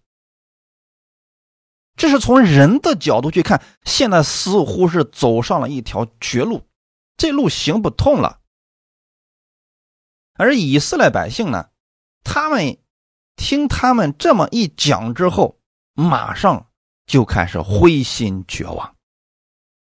[1.96, 6.66] 这是从人的角度去看，现在似乎是走上了一条绝路，
[7.18, 8.40] 这路行不通了。
[10.34, 11.68] 而以色列百姓呢，
[12.24, 12.78] 他们
[13.36, 15.60] 听他们这么一讲之后，
[15.92, 16.69] 马上
[17.10, 18.94] 就开始灰心绝望，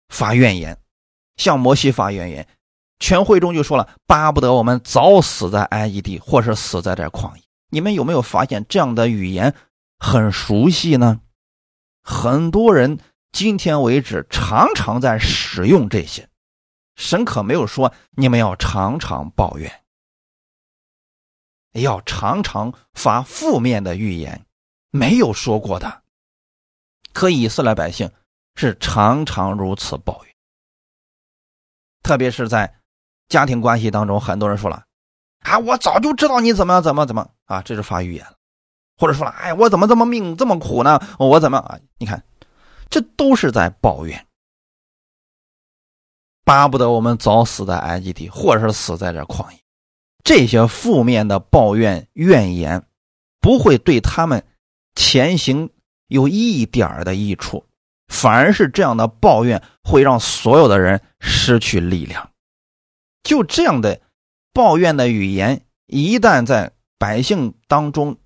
[0.07, 0.79] 发怨言，
[1.35, 2.47] 向摩西发怨言。
[2.99, 7.43] 全会中就说了，巴不得我们早死在埃及地，或是死在这旷野。
[7.69, 9.53] 你们有没有发现这样的语言
[9.99, 11.19] 很熟悉呢？
[12.01, 12.97] 很多人
[13.33, 16.29] 今天为止常常在使用这些，
[16.95, 19.83] 神可没有说你们要常常抱怨。
[21.73, 24.45] 要常常发负面的预言，
[24.91, 26.00] 没有说过的。
[27.13, 28.11] 可以色列百姓
[28.55, 30.33] 是常常如此抱怨，
[32.03, 32.73] 特别是在
[33.29, 34.83] 家庭关系当中，很多人说了
[35.41, 38.33] ：“啊，我早就知道你怎么怎么怎么啊！”这是发预言了，
[38.97, 40.99] 或者说了：“哎，我怎么这么命这么苦呢？
[41.17, 42.23] 我怎么啊？”你看，
[42.89, 44.27] 这都是在抱怨，
[46.43, 49.57] 巴不得我们早死在埃及地，或者是死在这旷野。
[50.23, 52.85] 这些负面的抱怨、怨言，
[53.39, 54.45] 不会对他们
[54.93, 55.69] 前行
[56.11, 57.65] 有一点的益处，
[58.09, 62.29] 反而是这样的抱怨会让所有的人失去力量。
[63.23, 64.01] 就这样的
[64.53, 68.17] 抱怨的语言，一旦在百姓当中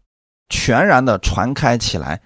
[0.50, 2.20] 全然的传开起来，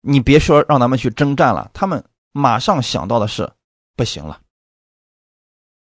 [0.00, 3.52] 你别说让他们去征战了，他们马上想到的是
[3.94, 4.40] 不行了。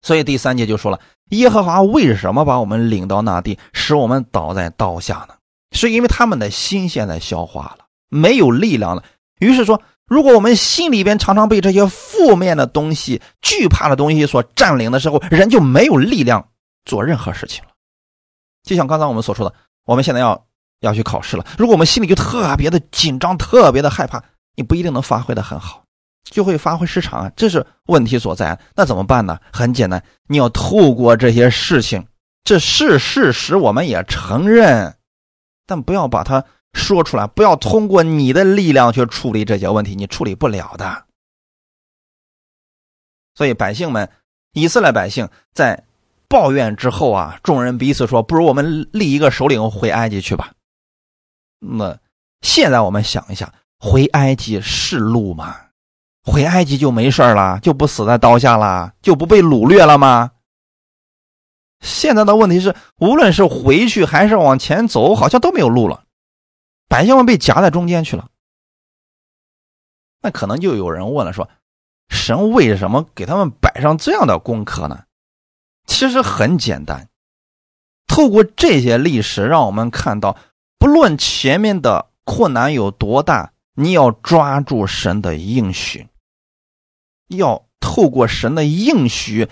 [0.00, 0.98] 所以第三节就说了。
[1.28, 5.34] 耶和华为什么把我们领到那地，使我们倒在刀下呢？
[5.72, 7.81] 是因为他们的心现在消化了，
[8.12, 9.02] 没有力量了。
[9.40, 16.46] 于是说，如果我们心里边常常被这些负面的东西、惧怕的东西所占领的时候，人就没有力量
[16.84, 17.70] 做任何事情了。
[18.62, 19.54] 就像刚才我们所说的，
[19.86, 20.46] 我们现在要
[20.80, 24.22] 要去考试了，如果我们心里就特别的紧张、特别的害怕，
[24.54, 25.82] 你不一定能发挥的很好。
[26.30, 28.58] 就会发挥失常啊，这是问题所在。
[28.76, 29.38] 那怎么办呢？
[29.52, 32.06] 很简单，你要透过这些事情，
[32.44, 34.94] 这是事实，我们也承认，
[35.66, 41.04] 但不要把它说出来，不要通过你的力量去处理这些问题，你处理不了的。
[43.34, 44.10] 所以百姓们，
[44.52, 45.84] 以色列百姓在
[46.28, 50.52] 抱怨之后啊，众人彼此说：“不如我们立一个首领回埃及去吧。”
[51.60, 51.98] 那
[52.40, 55.56] 现在我们想一下，回埃及是路吗？
[56.24, 60.32] 回埃及就没事了，就不死在刀下了，就不被掳掠了吗？
[61.80, 66.04] 现在的问题是，无论是回去还是往前走，好像都没有路了，
[66.92, 68.28] 百姓们被夹在中间去了。
[70.20, 71.48] 那可能就有人问了，说
[72.10, 75.04] 神为什么给他们摆上这样的功课呢？
[75.86, 77.08] 其实很简单，
[78.06, 80.36] 透过这些历史，让我们看到，
[80.78, 86.06] 不论前面的困难有多大，你要抓住神的应许。
[87.28, 89.48] 要透过神的应许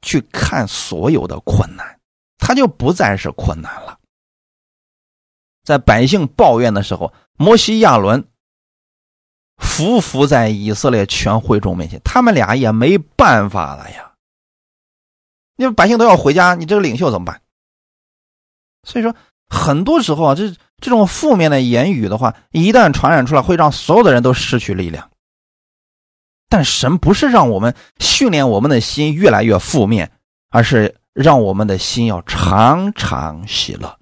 [0.00, 2.00] 去看所有的困难，
[2.38, 3.97] 他就不再是困难了。
[5.68, 8.24] 在百姓抱怨的时候，摩西亚伦
[9.58, 14.14] 匍匐在以色列全会众面前，他们俩也没办法了呀。
[15.56, 17.42] 你们百姓都要回家，你这个领袖怎么办？
[18.82, 19.14] 所以说，
[19.50, 25.10] 很多时候啊，这这种负面的言语的话，一旦传染出来，会让所有的人都失去力量。
[26.48, 30.10] 但神不是让我们训练我们的心越来越负面，
[30.48, 33.98] 而是让我们的心要常常喜乐。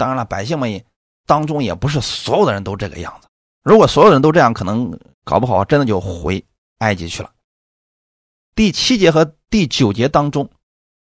[0.00, 0.82] 当然了，百姓们
[1.26, 3.28] 当中也不是所有的人都这个样子。
[3.62, 6.42] 如果所有人都这样，可能搞不好真的就回
[6.78, 7.30] 埃及去了。
[8.54, 10.48] 第七节和第九节当中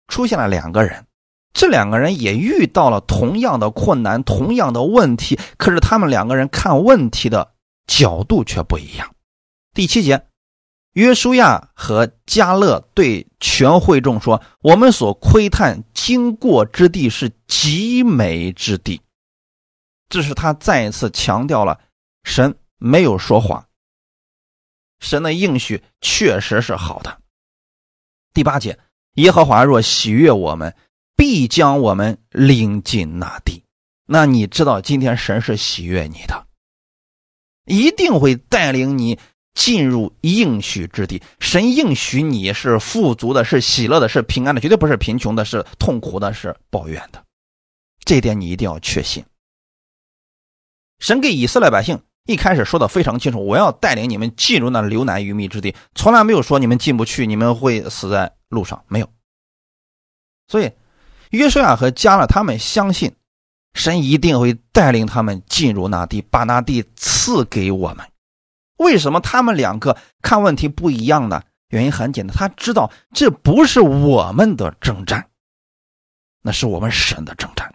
[0.08, 1.06] 出现了两个人，
[1.54, 7.54] 这两个人也遇到了同样的困难、同样的问题，可是他们两个人看问题的
[7.86, 9.14] 角度却不一样。
[9.76, 10.27] 第七节，
[10.98, 19.00] 约书亚和加勒对全会众说：“我们所窥探经过之地是极美之地。”
[20.10, 21.80] 这是他再一次强调了
[22.24, 23.64] 神没有说谎，
[25.00, 27.22] 神的应许确实是好的。
[28.34, 28.80] 第八节，
[29.18, 30.76] 耶和华若喜悦我们，
[31.16, 33.64] 必将我们领进那地。
[34.08, 36.48] 那你知道今天神是喜悦你的，
[37.66, 39.20] 一定会带领你
[39.58, 41.20] 进入应许之地。
[41.40, 47.24] 神应许你是富足的，是喜乐的，是平安的，绝对不是贫穷的，是痛苦的，是抱怨的。
[48.06, 49.26] 这一点你一定要确信。
[51.00, 59.10] 神给以色列百姓一开始说的非常清楚：“我要带领你们进入那流奶与蜜之地。”从来没有说你们进不去，你们会死在路上，没有。
[60.48, 60.72] 所以，
[61.32, 63.12] 约书亚和加勒他们相信，
[63.74, 68.06] 神一定会带领他们进入那地，把那地赐给我们。
[68.78, 71.44] 为什么他们两个看问题不一样呢？
[71.70, 75.30] 原因很简单，他知道这不是我们的征战，
[76.42, 77.74] 那是我们神的征战。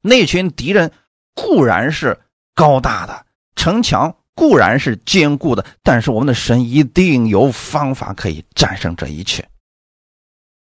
[0.00, 0.90] 那群敌人
[1.34, 2.18] 固然是
[2.54, 3.26] 高大的，
[3.56, 9.48] 城墙固然是坚固的，但是我们的神一定有方法可以战胜这一切。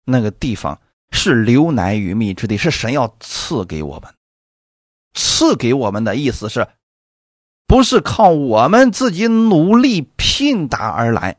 [0.04, 0.80] 那个地方。
[1.10, 4.14] 是流奶与蜜之地，是神要赐给我们。
[5.14, 6.68] 赐给我们的意思是，
[7.68, 11.38] 不是靠我们自己努力拼打而来，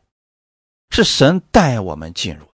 [0.91, 2.45] 是神带我们进入。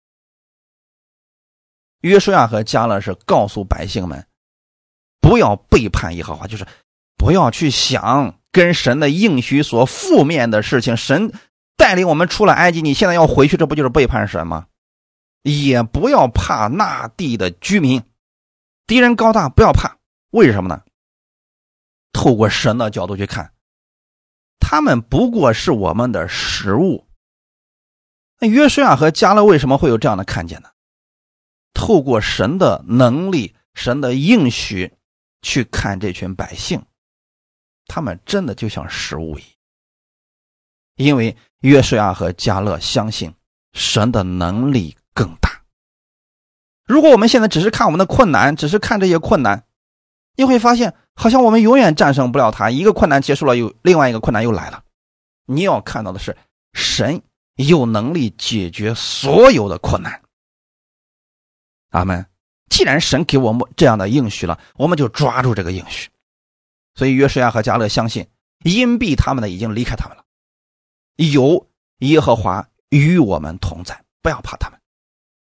[2.00, 4.26] 约书亚和加勒是告诉百姓们，
[5.20, 6.66] 不要背叛耶和华，就是
[7.18, 10.96] 不要去想跟神的应许所负面的事情。
[10.96, 11.34] 神
[11.76, 14.68] 带领我们出了埃及，你现在要回去，这不就是背叛神吗？
[15.42, 18.04] 也不要怕那地的居民，
[18.88, 19.98] 敌人高大，不要怕。
[20.30, 20.84] 为什么呢？
[22.14, 23.52] 透过神的角度去看，
[24.60, 27.08] 他们不过是我们的食物。
[28.40, 30.70] 那约书亚和加勒为什么会有这样的看见呢？
[31.74, 34.94] 透过神的能力、神的应许
[35.42, 36.86] 去看这群百姓，
[37.88, 39.52] 他们真的就像食物一样。
[40.96, 43.34] 因为约书亚和加勒相信
[43.74, 44.98] 神的能力。
[45.18, 45.64] 更大。
[46.84, 49.65] 如果我们现在只是看我们的困难，只是看这些困难，
[50.36, 52.70] 你会发现好像我们永远战胜不了他。
[52.70, 54.84] 一个困难结束了，又另外一个困难又来了。
[55.46, 56.36] 你要看到的是，
[56.74, 57.22] 神
[57.56, 60.22] 有能力解决所有的困难。
[61.92, 62.26] 阿门。
[62.68, 66.10] 既然神给我们这样的应许了，我们就抓住这个应许。
[66.96, 68.28] 所以约书亚和加勒相信，
[68.64, 70.24] 阴蔽他们的已经离开他们了，
[71.16, 71.70] 有
[72.00, 74.82] 耶和华与我们同在，不要怕他们。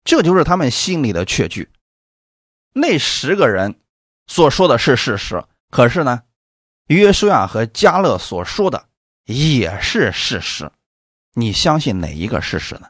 [0.04, 1.70] 这就是他们心里的确据。
[2.74, 3.82] 那十个人
[4.30, 6.22] 所说的是事实，可是呢，
[6.86, 8.86] 约书亚和加勒所说的
[9.26, 10.72] 也是事实。
[11.34, 12.88] 你相信哪一个事实呢？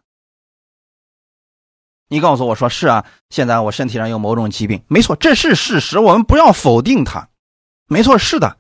[2.09, 5.97] 你告诉我说是啊，现在我身体上有某种疾病，没错，这是事实。
[5.97, 7.29] 我们不要否定它，
[7.87, 8.57] 没错，是的，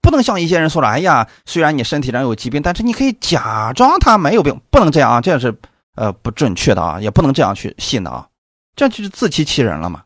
[0.00, 5.54] 不能像一些人说了，哎呀，虽然你身体上有疾病，但是你可以假装他没有病，不能这样啊，这样是。
[5.96, 8.28] 呃，不准确的啊，也不能这样去信的啊，
[8.76, 10.04] 这就是自欺欺人了嘛。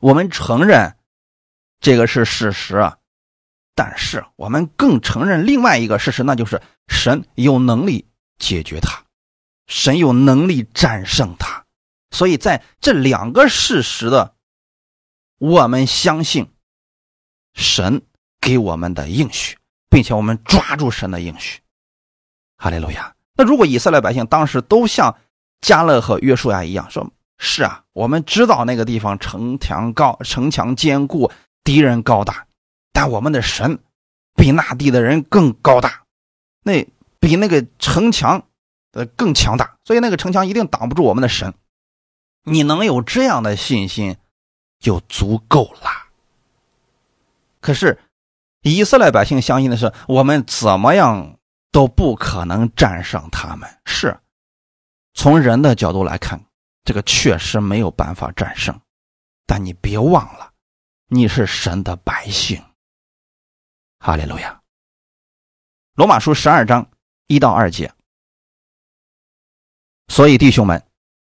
[0.00, 0.96] 我们承认
[1.82, 2.96] 这个是事实啊，
[3.74, 8.06] 但是我们更承认另外一个事实，那就是神有能力
[8.38, 9.02] 解决它，
[9.66, 11.66] 神有能力战胜它。
[12.12, 14.34] 所以在这两个事实的，
[15.38, 16.48] 我们相信
[17.54, 18.02] 神
[18.40, 19.58] 给我们的应许，
[19.90, 21.60] 并且我们抓住神的应许。
[22.56, 23.12] 哈利路亚。
[23.34, 25.18] 那如果以色列百姓当时都像
[25.60, 31.32] 加勒和约书亚一样，说是啊，我们知道那个地方城墙高，城墙坚固，
[31.64, 32.46] 敌人高大，
[32.92, 33.78] 但我们的神
[34.34, 36.02] 比那地的人更高大，
[36.62, 36.86] 那
[37.18, 38.46] 比那个城墙
[38.92, 41.54] 呃更强大，所以那个城墙一定挡不住我们的神。
[42.44, 44.16] 你能有这样的信心
[44.78, 45.90] 就足够了。
[47.60, 47.98] 可是
[48.62, 51.38] 以色列百姓相信的是，我们怎么样？
[51.70, 53.66] 都不可能战胜他们。
[53.86, 54.14] 是，
[55.14, 56.44] 从人的角度来看，
[56.84, 58.78] 这个确实没有办法战胜。
[59.46, 60.51] 但你别忘了，
[61.14, 62.58] 你是神的百姓。
[63.98, 64.62] 哈利路亚。
[65.94, 66.88] 罗马书十二章
[67.26, 67.92] 一到二节。
[70.08, 70.82] 所以弟兄们，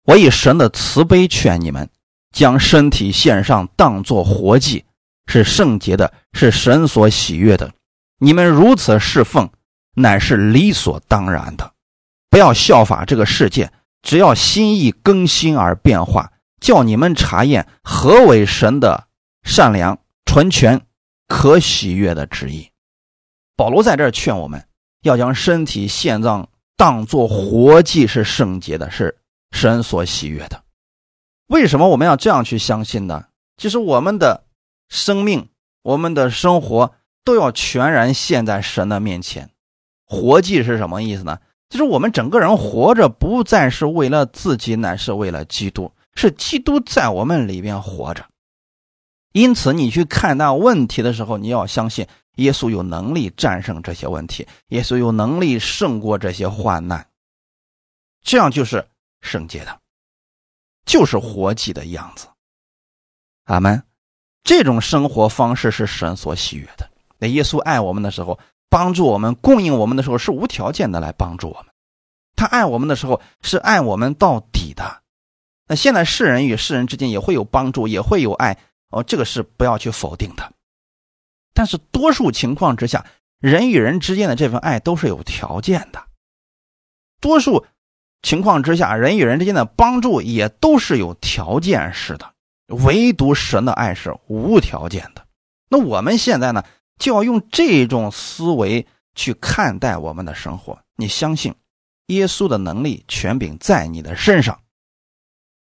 [0.05, 1.87] 我以神的慈悲劝你们，
[2.31, 4.83] 将身体献上，当作活祭，
[5.27, 7.71] 是圣洁的，是神所喜悦的。
[8.17, 9.47] 你们如此侍奉。
[9.93, 11.73] 乃是理所当然的，
[12.29, 13.71] 不要效法这个世界，
[14.03, 19.06] 只要心意更新而变化，叫你们查验何为神的
[19.47, 20.79] 善良、纯全、
[21.25, 22.69] 可喜悦的旨意。
[23.55, 24.67] 保罗在这儿劝我们
[25.03, 29.17] 要将身体献葬，当作活祭，是圣洁的，是
[29.51, 30.61] 神所喜悦的。
[31.47, 33.27] 为什么我们要这样去相信呢？
[33.55, 34.43] 其实我们的
[34.89, 35.47] 生命、
[35.81, 36.93] 我们的生活
[37.23, 39.49] 都要全然献在神的面前。
[40.05, 41.39] 活祭是什么意思呢？
[41.69, 48.25] 就是我们整个人活着，不再是为了自己，乃是为了基督，是基督在我们里边活着。
[49.37, 52.07] 因此，你去看待问题的时候，你要相信
[52.37, 57.07] 耶稣有能力战胜这些问题，耶稣有能力胜过这些患难。
[58.23, 58.83] 这样就是
[59.21, 59.79] 圣洁的，
[60.85, 62.27] 就是活祭的样子。
[63.43, 63.83] 阿门。
[64.43, 66.89] 这种生活方式是神所喜悦的。
[67.19, 71.65] 那耶稣爱我们的时候，帮助我们、供应我们的时候，是无条件的来帮助我们。
[72.35, 75.03] 他爱我们的时候，是爱我们到底的。
[75.67, 78.57] 那现在世人与世人之间也会有帮助，也会有爱。
[78.89, 80.53] 哦，这个是不要去否定的，
[81.53, 83.05] 但是多数情况之下，
[83.39, 86.01] 人与人之间的这份爱都是有条件的。
[87.19, 87.65] 多数
[88.21, 92.33] 情况之下，人与人之间的帮助也都是有条件式的，
[92.67, 95.27] 唯独神的爱是无条件的。
[95.67, 96.63] 那我们现在呢，
[96.97, 100.79] 就要用这种思维去看待我们的生活。
[100.95, 101.53] 你相信
[102.05, 104.61] 耶稣的能力权柄在你的身上，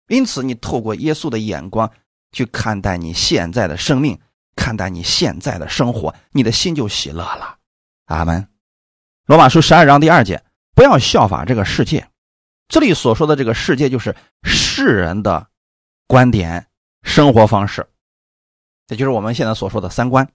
[0.07, 1.91] 因此你透过耶稣的眼光。
[2.33, 4.21] 去看待你现在的生命，
[4.55, 7.59] 看待你现在的生活，你的心就喜乐了。
[8.07, 8.49] 阿门。
[9.27, 12.09] 罗马书十二章第二节，不要效法这个世界。
[12.69, 15.49] 这里所说的这个世界，就是世人的
[16.07, 16.69] 观点、
[17.03, 17.89] 生活方式，
[18.89, 20.29] 也就是我们现在所说的三观。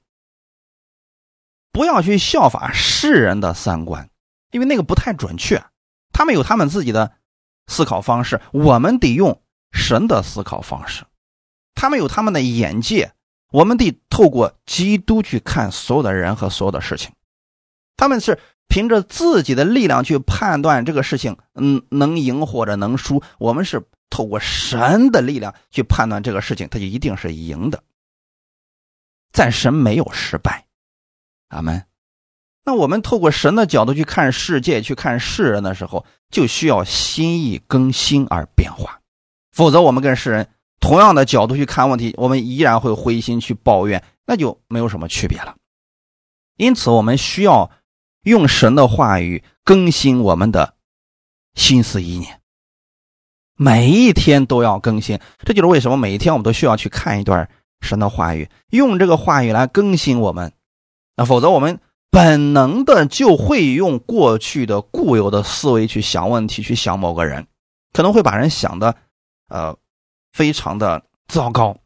[1.71, 4.09] 不要去效法世人的三观，
[4.51, 5.63] 因为那个不太准确。
[6.11, 7.13] 他们有他们自己的
[7.67, 11.05] 思考方式，我们得用神的思考方式。
[11.73, 13.11] 他们有他们的眼界，
[13.51, 17.11] 我们得透过基督去看所有的人和所有的事情。
[17.97, 23.21] 他们是凭着自己的力量去判断这个事情，嗯，能赢或者能输。
[23.37, 27.83] 我们是透过神的力量去判断这个事情，他就一定是赢的。
[29.31, 30.65] 在神没有失败，
[31.49, 31.85] 阿门。
[32.63, 38.99] 那我们透过神的角度去看世界、去看世人的时候，就需要心意更新而变化，
[39.51, 40.47] 否则我们跟世人。
[40.81, 45.55] 同样的角度去看问题，我们依然会灰心去抱怨，那就没有什么区别了。
[46.57, 47.69] 因此，我们需要
[48.23, 50.73] 用神的话语更新我们的
[51.53, 52.41] 心思意念，
[53.55, 55.19] 每一天都要更新。
[55.45, 57.47] 这就是为什么每一天我们都需要去看一段
[57.81, 60.51] 神的话语，用这个话语来更新我们。
[61.15, 61.79] 那否则，我们
[62.09, 67.45] 本能的就会用过去的固有的思维去想问题，去想某个人，
[67.93, 68.95] 可能会把人想的，
[69.47, 69.77] 呃。
[70.31, 71.77] 非常的糟糕，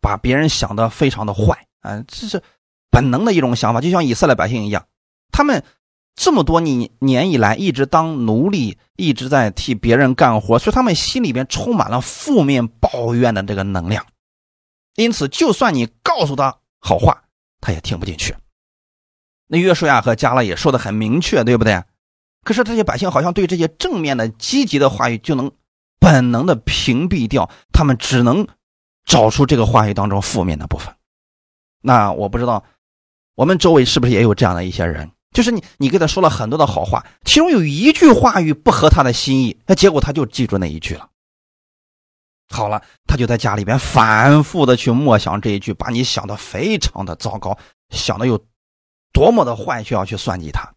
[0.00, 2.42] 把别人想的非常的坏啊，这是
[2.90, 4.86] 本能的一种想法，就像以色列百姓一样，
[5.32, 5.64] 他们
[6.14, 14.06] 这么多年年以来一直当奴隶，一直在替别人干活，所以他们心里边充满了负面抱怨的这个能量，
[14.94, 17.24] 因此，就算你告诉他好话，
[17.60, 18.34] 他也听不进去。
[19.46, 21.82] 那约书亚和加勒也说的很明确，对不对？
[22.44, 25.50] 可是这些百姓好像对这些正面的、积极的话语就能。
[25.98, 28.46] 本能的屏蔽掉，他们只能
[29.04, 30.94] 找出这个话语当中负面的部分。
[31.80, 32.64] 那我不知道，
[33.34, 35.10] 我们周围是不是也有这样的一些人？
[35.32, 41.08] 就是你，你给他说了很多的好话，其中有一句话语不合他的心意，那结果他就记住那一句了。
[42.48, 47.58] 好了，他就在家里边反复的去默想这一句，把你想的非常的糟糕，
[47.90, 48.44] 想的有
[49.12, 50.72] 多么的坏，需要去算计他。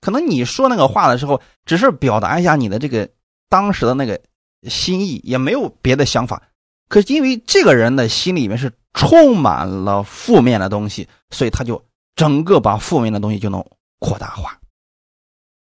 [0.00, 3.08] 可能你说那个话的时候，只是表达一下你的这个。
[3.52, 4.18] 当时的那个
[4.66, 6.42] 心意也没有别的想法，
[6.88, 11.84] 可因为这个人的心里面是充满了负面的东西，所以他就
[12.16, 13.62] 整个把负面的东西就能
[13.98, 14.58] 扩大化。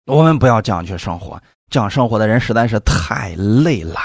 [0.08, 4.02] 我们不要这样去生活，这样生活的人实在是太累了。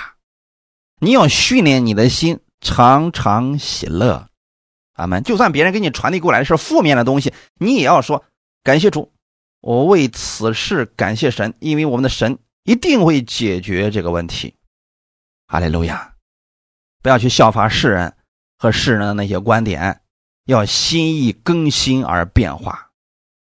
[1.00, 4.28] 你要训练你的心，常常喜乐。
[4.92, 5.20] 阿门。
[5.24, 8.22] 就算别人给你传递过来是负面的东西，你也要说
[8.62, 9.10] 感谢主，
[9.60, 12.38] 我为此事感谢神，因为我们的神。
[12.64, 14.54] 一定会解决这个问题，
[15.46, 16.14] 哈利路亚！
[17.02, 18.16] 不要去效法世人
[18.56, 20.00] 和世人的那些观点，
[20.46, 22.90] 要心意更新而变化。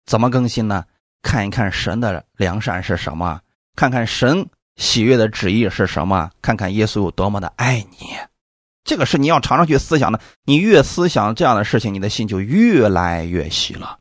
[0.07, 0.85] 怎么更新呢？
[1.23, 3.41] 看一看神的良善是什么，
[3.77, 8.17] 看看神喜悦的旨意是什么，看看耶稣有多么的爱你。
[8.83, 10.21] 这个是你要常常去思想的。
[10.45, 14.01] 你越思想这样的事情，你的心就越来越喜了。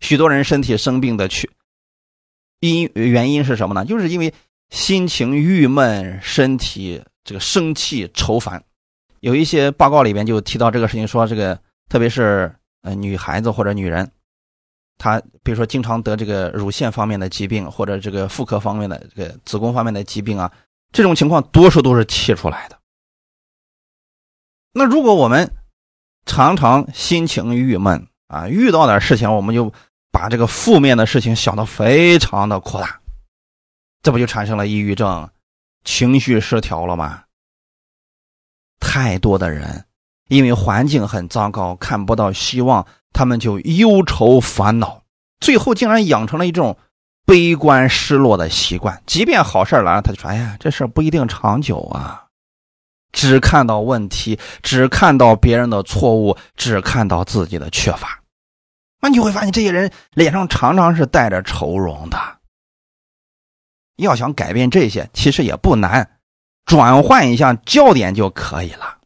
[0.00, 1.50] 许多人身体生病的去。
[2.60, 3.84] 因原因是什么呢？
[3.84, 4.32] 就是因为
[4.70, 8.64] 心情郁闷，身体这个生气愁烦。
[9.20, 14.10] 有一些报告里边就提到这个事情，说这个特别是呃女孩子或者女人，
[14.98, 20.50] 她比如说经常得这个乳腺方面的疾病，或者这个妇科方面的这个子宫方面的疾病啊，
[20.92, 22.78] 这种情况多数都是气出来的。
[24.72, 25.50] 那如果我们
[26.24, 29.72] 常常心情郁闷啊，遇到点事情我们就。
[30.14, 33.00] 把这个负面的事情想得非常的扩大，
[34.00, 35.28] 这不就产生了抑郁症、
[35.82, 37.24] 情绪失调了吗？
[38.78, 39.86] 太多的人
[40.28, 45.02] 因为环境很糟糕，看不到希望，他们就忧愁烦恼，
[45.40, 46.78] 最后竟然养成了一种
[47.26, 49.02] 悲观失落的习惯。
[49.06, 52.26] 即便好事来了，他就说：“哎呀，这事不一定长久啊。”
[53.10, 58.20] 只看到问题，只看到别人的错误，只看到自己的缺乏，
[59.04, 62.16] 那你会发现这些人脸上常常是带着愁容的。
[63.96, 66.18] 要想改变这些，其实也不难，
[66.64, 68.96] 转换一下焦点就可以了。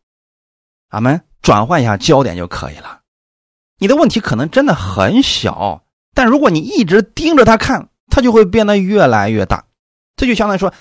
[0.91, 3.01] 俺们转换一下焦点就可以了。
[3.81, 5.83] 你的问题可能真的很小，
[6.15, 9.65] 但如果你一直盯着它看，它就会变得越来越大。
[10.15, 10.73] 这就相当于说，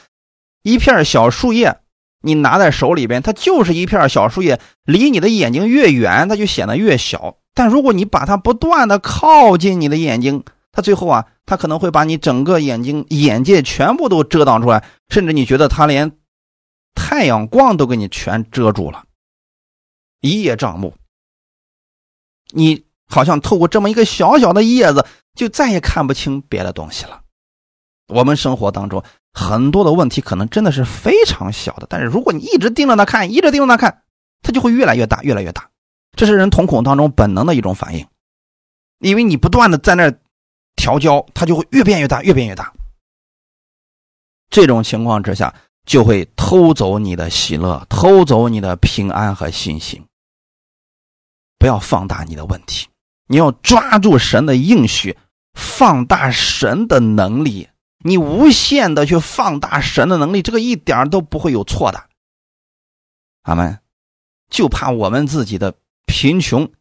[0.61, 1.79] 一片小树叶。
[2.21, 7.37] 你拿在手里边，它就是一片小树叶，离你的眼睛越远，它就显得越小。
[7.57, 16.11] 但如果你把它不断的靠近你的眼睛，它最后啊，它可能会把你整个眼睛眼界全部都遮挡出来，甚至你觉得它连
[16.93, 19.05] 太阳光都给你全遮住了，
[20.21, 20.93] 一叶障目。
[22.51, 25.03] 你好像透过这么一个小小的叶子，
[25.33, 27.21] 就再也看不清别的东西了。
[28.07, 29.03] 我们生活当中。
[29.33, 34.01] 很多的问题可能真的是非常小的，但是如果你一直盯着它看，一直盯着它看，
[34.41, 35.69] 它就会越来越大，越来越大。
[36.17, 38.05] 这是人瞳孔当中本能的一种反应，
[38.99, 40.11] 因为你不断的在那
[40.75, 42.73] 调焦，它就会越变越大，越变越大。
[44.49, 45.53] 这种情况之下，
[45.85, 50.03] 就会偷走你的喜乐，偷走你的平安和信心。
[51.59, 52.87] 不要放大你的问题，
[53.27, 55.15] 你要抓住神的应许，
[55.53, 57.69] 放大神的能力。
[57.99, 62.05] 你无限的去放大神的能力，这个一点都不会有错的。
[63.43, 63.79] 阿门。
[64.49, 65.75] 就怕我们自己的
[66.07, 66.71] 贫穷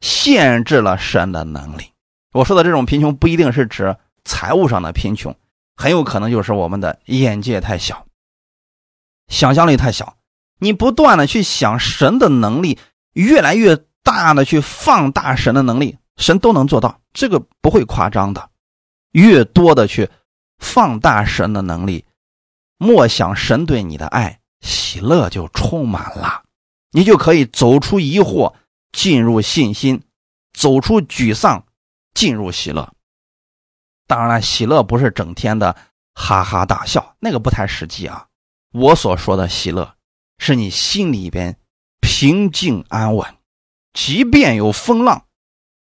[0.00, 1.92] 限制了神的能力。
[2.32, 3.94] 我说的这种贫穷不一定是指
[4.24, 5.36] 财务上的贫穷，
[5.76, 8.06] 很有可能就是我们的眼界太小，
[9.28, 10.16] 想象力太小。
[10.58, 12.78] 你不断的去想神的能力，
[13.12, 18.48] 越来越大的去放大神的能力，神都能做到，这个不会夸张的。
[19.12, 20.08] 越多的去。
[20.62, 22.04] 放大神的能力，
[22.76, 26.42] 莫想神对你的爱，喜乐就充满了，
[26.90, 28.54] 你就可以走出疑惑，
[28.92, 30.00] 进入信心；
[30.52, 31.64] 走出沮丧，
[32.14, 32.92] 进入喜乐。
[34.06, 35.76] 当然了，喜乐不是整天的
[36.14, 38.26] 哈哈大笑，那个不太实际啊。
[38.72, 39.96] 我所说的喜乐，
[40.38, 41.56] 是你心里边
[42.00, 43.36] 平静安稳，
[43.92, 45.26] 即便有风浪，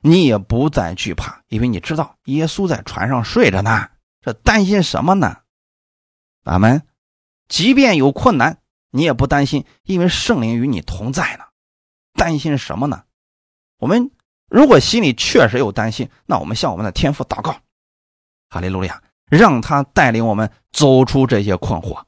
[0.02, 3.88] 你也不再惧怕，因为你知道耶稣在船上睡着呢。
[4.20, 5.38] 这担心什么呢？
[6.44, 6.86] 咱们
[7.48, 11.44] 即便有困难，你也不担心，因为圣灵与你同在呢。
[12.14, 13.04] 担心什么呢？
[13.78, 14.10] 我们
[14.48, 17.60] 如果心里确实有担心，那我们向我们的天父祷告，
[18.48, 22.04] 哈利路亚，让他带领我们走出这些困惑，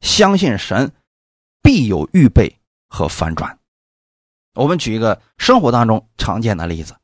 [0.00, 0.92] 相信神
[1.62, 3.58] 必有预备和反转。
[4.54, 6.96] 我们举一个生活当中常见的例子：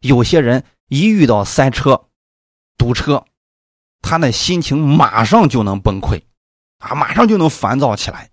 [0.00, 2.08] 有些人一遇到塞车、
[2.76, 3.24] 堵车。
[4.02, 6.22] 他那心情马上就能崩溃，
[6.78, 8.30] 啊，马上就能烦躁起来。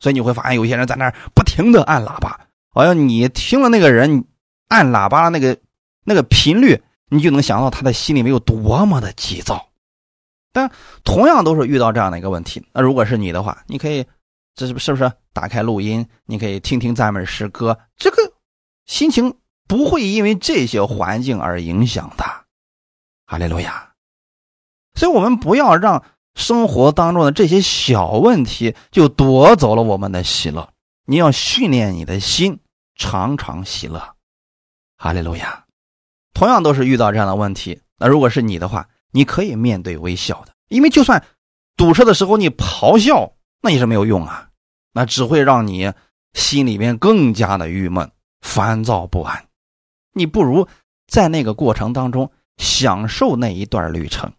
[0.00, 2.48] 所以你会发现，有些人在那儿不停的按喇叭。
[2.72, 4.24] 哎呀，你听了那个人
[4.68, 5.56] 按喇叭那个
[6.04, 9.68] 那个频率，你就能想到他的心里面有多么的急躁。
[10.52, 10.72] 但
[11.04, 14.04] 同样都是遇到这样的一个问题，那如果是你的话，你可以
[14.54, 16.04] 这是是不是打开录音？
[16.24, 18.16] 你可以听听赞美诗歌，这个
[18.86, 19.36] 心情
[19.68, 22.24] 不会因为这些环境而影响的。
[23.26, 23.92] 哈利路亚。
[24.94, 26.02] 所以，我们不要让
[26.40, 30.72] 生活当中的这些小问题就夺走了我们的喜乐。
[31.04, 32.58] 你要训练你的心，
[32.96, 34.16] 常常喜乐。
[34.96, 35.66] 哈利路亚！
[36.32, 41.22] 同样都是遇到这样的问题，那如果是你的话，你可以面对微笑的，因为就算
[41.76, 44.48] 堵车的时候你咆哮，那也是没有用啊，
[44.92, 45.92] 那只会让你
[46.32, 48.10] 心里面更加的郁闷、
[48.40, 49.46] 烦躁不安。
[50.14, 50.66] 你不如
[51.06, 54.32] 在那个过程当中享受那一段旅程。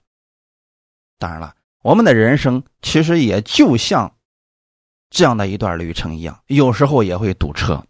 [1.20, 4.14] 当然了，我们的人生其实也就像
[5.10, 7.84] 这样的一段旅程一样，有时候也会堵车，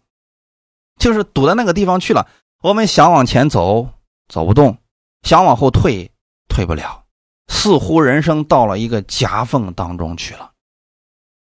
[0.98, 2.26] 就是堵到那个地方去了。
[2.62, 3.88] 我们想往前走，
[4.28, 4.74] 走不动；
[5.22, 6.10] 想往后退，
[6.48, 7.04] 退不了。
[7.48, 10.52] 似乎人生到了一个夹缝当中去了。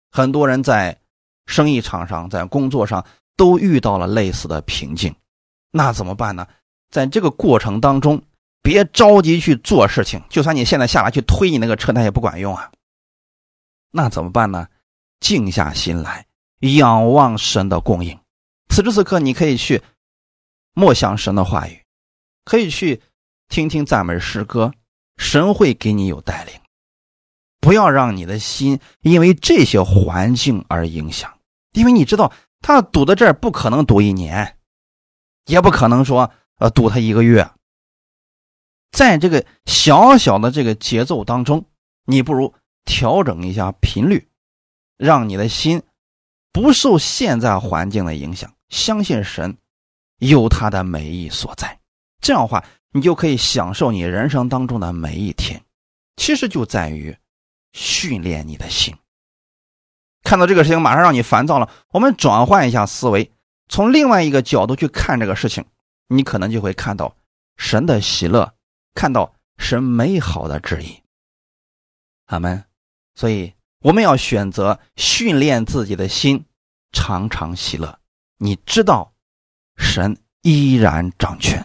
[0.09, 0.97] 很多人在
[1.47, 5.13] 生意场上，在工作上都遇到了类似的瓶颈，
[5.71, 6.47] 那怎么办呢？
[6.89, 8.21] 在这个过程当中。
[8.67, 12.69] 别着急去做事情，就算你现在下来去推你那个车，那也不管用啊。
[13.91, 14.67] 那怎么办呢？
[15.21, 16.25] 静下心来，
[16.59, 18.19] 仰望神的供应。
[18.67, 19.81] 此时此刻，你可以去
[20.73, 21.81] 默想神的话语，
[22.43, 23.01] 可以去
[23.47, 24.73] 听听赞美诗歌，
[25.15, 26.53] 神会给你有带领。
[27.61, 31.33] 不要让你的心因为这些环境而影响，
[31.71, 34.57] 因为你知道，他堵在这儿不可能堵一年，
[35.45, 37.49] 也不可能说呃堵他一个月。
[38.91, 41.65] 在这个小小的这个节奏当中，
[42.05, 42.53] 你不如
[42.85, 44.27] 调整一下频率，
[44.97, 45.83] 让你的心
[46.51, 49.57] 不受现在环境的影响，相信神
[50.19, 51.79] 有他的美意所在。
[52.21, 55.61] 这样的话，你就可以享受你人生当中的每一天。
[56.15, 57.15] 其实就在于
[57.73, 58.95] 训练你的心。
[60.23, 63.31] 看到这个事情马上让你烦躁了，我们转换一下思维，
[63.69, 65.63] 从另外一个角度去看这个事情，
[66.07, 67.15] 你可能就会看到
[67.55, 68.53] 神的喜乐。
[68.97, 71.03] 看到神美好的旨意，
[72.25, 72.65] 阿门。
[73.13, 76.43] 所以我们要选择训练自己的心，
[76.91, 77.99] 常常喜乐。
[78.37, 79.13] 你知道，
[79.75, 81.63] 神依然掌权。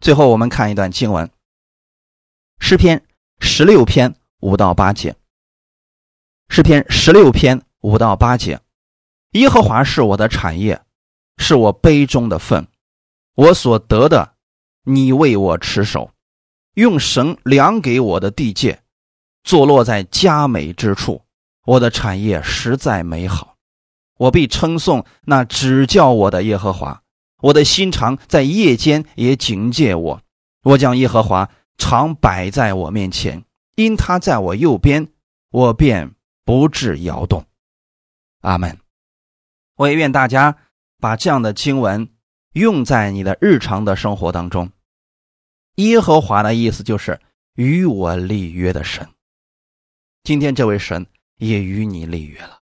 [0.00, 1.26] 最后，我们看一段经文，
[2.60, 2.98] 《诗篇》
[3.40, 5.12] 十六篇五到八节，
[6.54, 8.60] 《诗篇》十六篇五到八节，
[9.30, 10.82] 耶和华是我的产业，
[11.38, 12.68] 是我杯中的份，
[13.34, 14.34] 我所得的。
[14.88, 16.10] 你为我持守，
[16.74, 18.80] 用绳量给我的地界，
[19.44, 21.20] 坐落在佳美之处。
[21.66, 23.56] 我的产业实在美好，
[24.16, 27.02] 我必称颂那指教我的耶和华。
[27.42, 30.22] 我的心肠在夜间也警戒我。
[30.62, 35.08] 我将耶和华常摆在我面前，因他在我右边，
[35.50, 36.14] 我便
[36.44, 37.44] 不致摇动。
[38.40, 38.78] 阿门。
[39.76, 40.56] 我也愿大家
[40.98, 42.08] 把这样的经文
[42.54, 44.70] 用在你的日常的生活当中。
[45.78, 47.20] 耶和华的意思就是
[47.54, 49.08] 与我立约的神。
[50.24, 51.06] 今天这位神
[51.36, 52.58] 也与你立约了，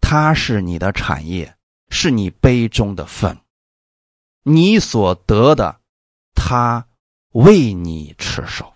[0.00, 1.56] 他是你的产业，
[1.90, 3.38] 是你杯中的份，
[4.42, 5.80] 你所得的，
[6.34, 6.88] 他
[7.30, 8.74] 为你持守。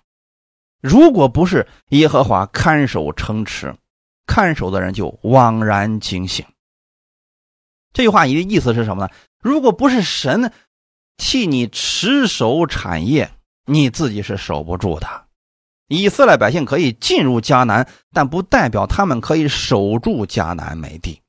[0.81, 3.75] 如果不是耶和华看守城池，
[4.25, 6.47] 看守的人就枉然惊醒。
[7.93, 9.13] 这句话你的意思是什么呢？
[9.43, 10.53] 如果不是神
[11.17, 13.33] 替你持守产业，
[13.67, 15.07] 你自己是守不住的。
[15.89, 21.21] 以色列百姓可以进入迦南，但不代表他们可以守住迦南美地。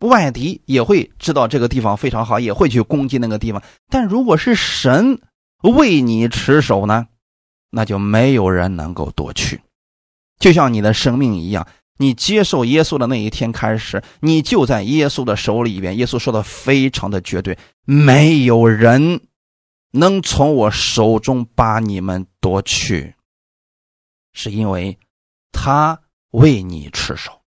[0.00, 3.62] 外敌也会知道这个地方非常好，也会去攻击那个地方。
[3.88, 5.18] 但如果是神
[5.62, 7.06] 为你持守呢，
[7.70, 9.62] 那就没有人能够夺去。
[10.38, 11.66] 就像你的生命一样，
[11.96, 15.96] 你接受耶稣的那一天开始，你就在耶稣的手里边。
[15.96, 17.56] 耶稣说的非常的绝对，
[17.86, 19.22] 没有人。
[19.96, 23.14] 能从我手中把你们夺去，
[24.32, 24.98] 是因为
[25.52, 27.40] 他为你持守。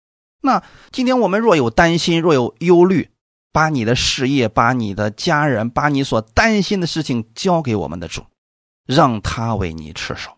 [0.41, 3.09] 那今天我们若有担心，若有忧虑，
[3.51, 8.23] 把你的事业、把你的家人、把你所担心的事情交给我们的主，
[8.85, 10.37] 让他为你持守。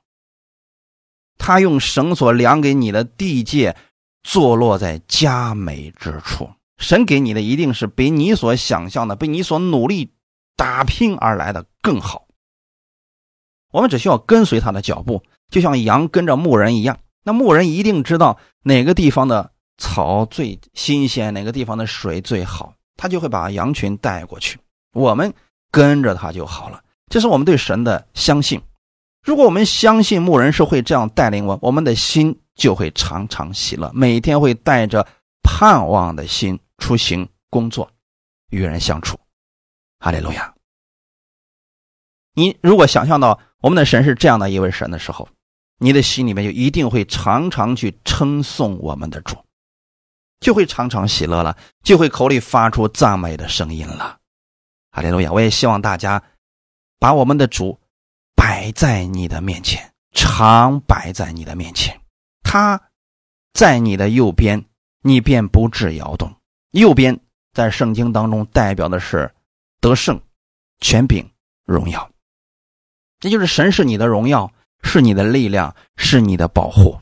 [1.38, 3.76] 他用绳索量给你的地界，
[4.24, 6.50] 坐落在佳美之处。
[6.78, 10.14] 神给你的一定是比你所想象的，比你所努力。
[10.58, 12.26] 打拼而来的更好，
[13.72, 17.00] 我们只需要跟随他的脚步，就像羊跟着牧人一样。
[17.24, 24.60] 那牧人一定知道哪个地方的草最新鲜，哪个地方的水最好，他就会把羊群带过去。
[24.94, 25.34] 我们
[25.72, 26.82] 跟着他就好了。
[27.10, 28.60] 这是我们对神的相信。
[29.24, 35.06] 如果我们相信牧人是会这样带领我，我们的心就会常常喜乐，每天会带着
[35.44, 37.90] 盼望的心出行、工作、
[38.50, 39.20] 与人相处。
[40.00, 40.54] 哈利路亚！
[42.34, 45.28] 你如果想象到我们的神是这样的一位神的时候，
[45.80, 49.36] 你的心里面就一定会常常去称颂我们的主，
[50.40, 54.20] 就会常常喜乐了，就会口里发出赞美的声音了。
[54.92, 55.32] 哈利路亚！
[55.32, 56.22] 我也希望大家
[57.00, 57.80] 把我们的主
[58.36, 62.00] 摆在你的面前，常摆在你的面前。
[62.44, 62.80] 他
[63.54, 64.64] 在你的右边，
[65.02, 66.32] 你便不致摇动。
[66.70, 67.20] 右边
[67.52, 69.34] 在圣经当中代表的是。
[69.80, 70.20] 得胜、
[70.80, 71.30] 权柄、
[71.66, 72.10] 荣耀，
[73.20, 74.52] 这就是神是你的荣耀，
[74.82, 77.00] 是你的力量，是你的保护，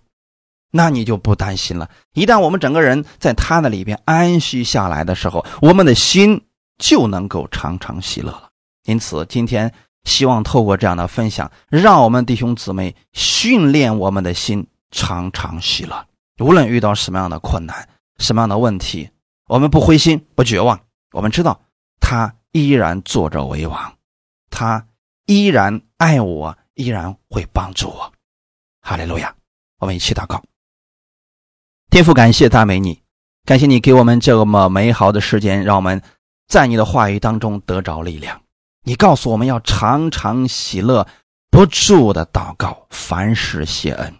[0.72, 1.90] 那你就不担心了。
[2.14, 6.46] 一旦我们整个人在他的里边安息下来的时候，我们的心
[6.78, 8.50] 就能够常常喜乐了。
[8.86, 9.74] 因此，今天
[10.04, 16.06] 希望透过这样的分享，让我们弟兄姊妹训练我们的心常常喜乐。
[16.40, 17.88] 无论遇到什么样的困难、
[18.20, 19.10] 什么样的问题，
[19.48, 20.80] 我们不灰心、不绝望。
[21.12, 21.60] 我们知道
[22.00, 22.36] 他。
[22.56, 23.98] 依然坐着为王，
[24.50, 24.88] 他
[25.26, 28.14] 依然爱我，依然会帮助我。
[28.80, 29.36] 哈利路亚！
[29.78, 30.42] 我们一起祷告。
[31.90, 33.02] 天父，感谢大美你，
[33.44, 36.02] 感谢你给我们这么美好的时间，让我们
[36.48, 38.42] 在你的话语当中得着力量。
[38.84, 41.06] 你告诉我们要常常喜乐，
[41.52, 44.16] 不住的祷告，凡事谢恩。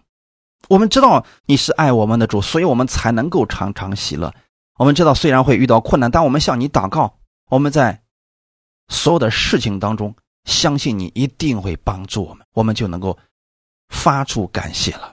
[0.68, 4.34] 我们知道你是爱我们的主，所以我们才能够常常喜乐。
[4.78, 7.16] 我们知道，虽然会遇到困难，但我们向你祷告，
[7.48, 8.02] 我们在
[8.88, 10.14] 所有的事情当中，
[10.44, 13.18] 相信你一定会帮助我们，我们就能够
[13.88, 15.12] 发出感谢了。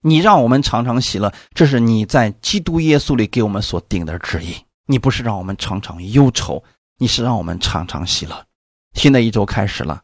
[0.00, 4.54] 你让我们常常喜乐，这是你在基督耶稣里给我们所定的旨意。
[4.86, 6.62] 你不是让我们常常忧愁，
[6.98, 8.46] 你是让我们常常喜乐。
[8.94, 10.02] 新的一周开始了，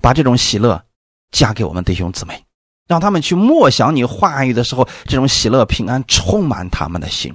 [0.00, 0.84] 把这种喜乐
[1.32, 2.44] 加给我们弟兄姊妹，
[2.86, 7.34] 让他们去默想你话语的时候，这种喜乐平安充满他们的心。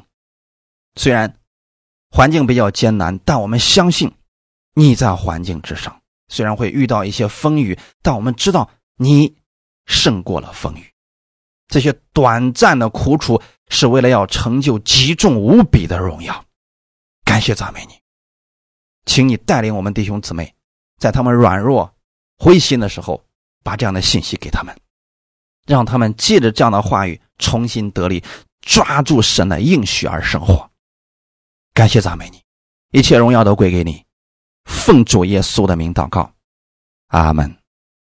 [0.95, 1.35] 虽然
[2.09, 4.13] 环境比较艰难，但我们相信
[4.73, 6.01] 你在环境之上。
[6.27, 9.35] 虽然会遇到一些风雨，但我们知道你
[9.85, 10.93] 胜过了风雨。
[11.67, 16.45] 这些短暂的苦楚是为了要成就极重无比的荣耀。
[17.25, 17.93] 感谢赞美你，
[19.05, 20.53] 请你带领我们弟兄姊妹，
[20.97, 21.93] 在他们软弱、
[22.37, 23.23] 灰心的时候，
[23.63, 24.75] 把这样的信息给他们，
[25.65, 28.23] 让他们借着这样的话语重新得力，
[28.61, 30.69] 抓住神的应许而生活。
[31.73, 32.41] 感谢赞美你，
[32.97, 34.03] 一切荣耀都归给你。
[34.71, 36.31] 奉主耶稣的名祷告，
[37.09, 37.60] 阿门。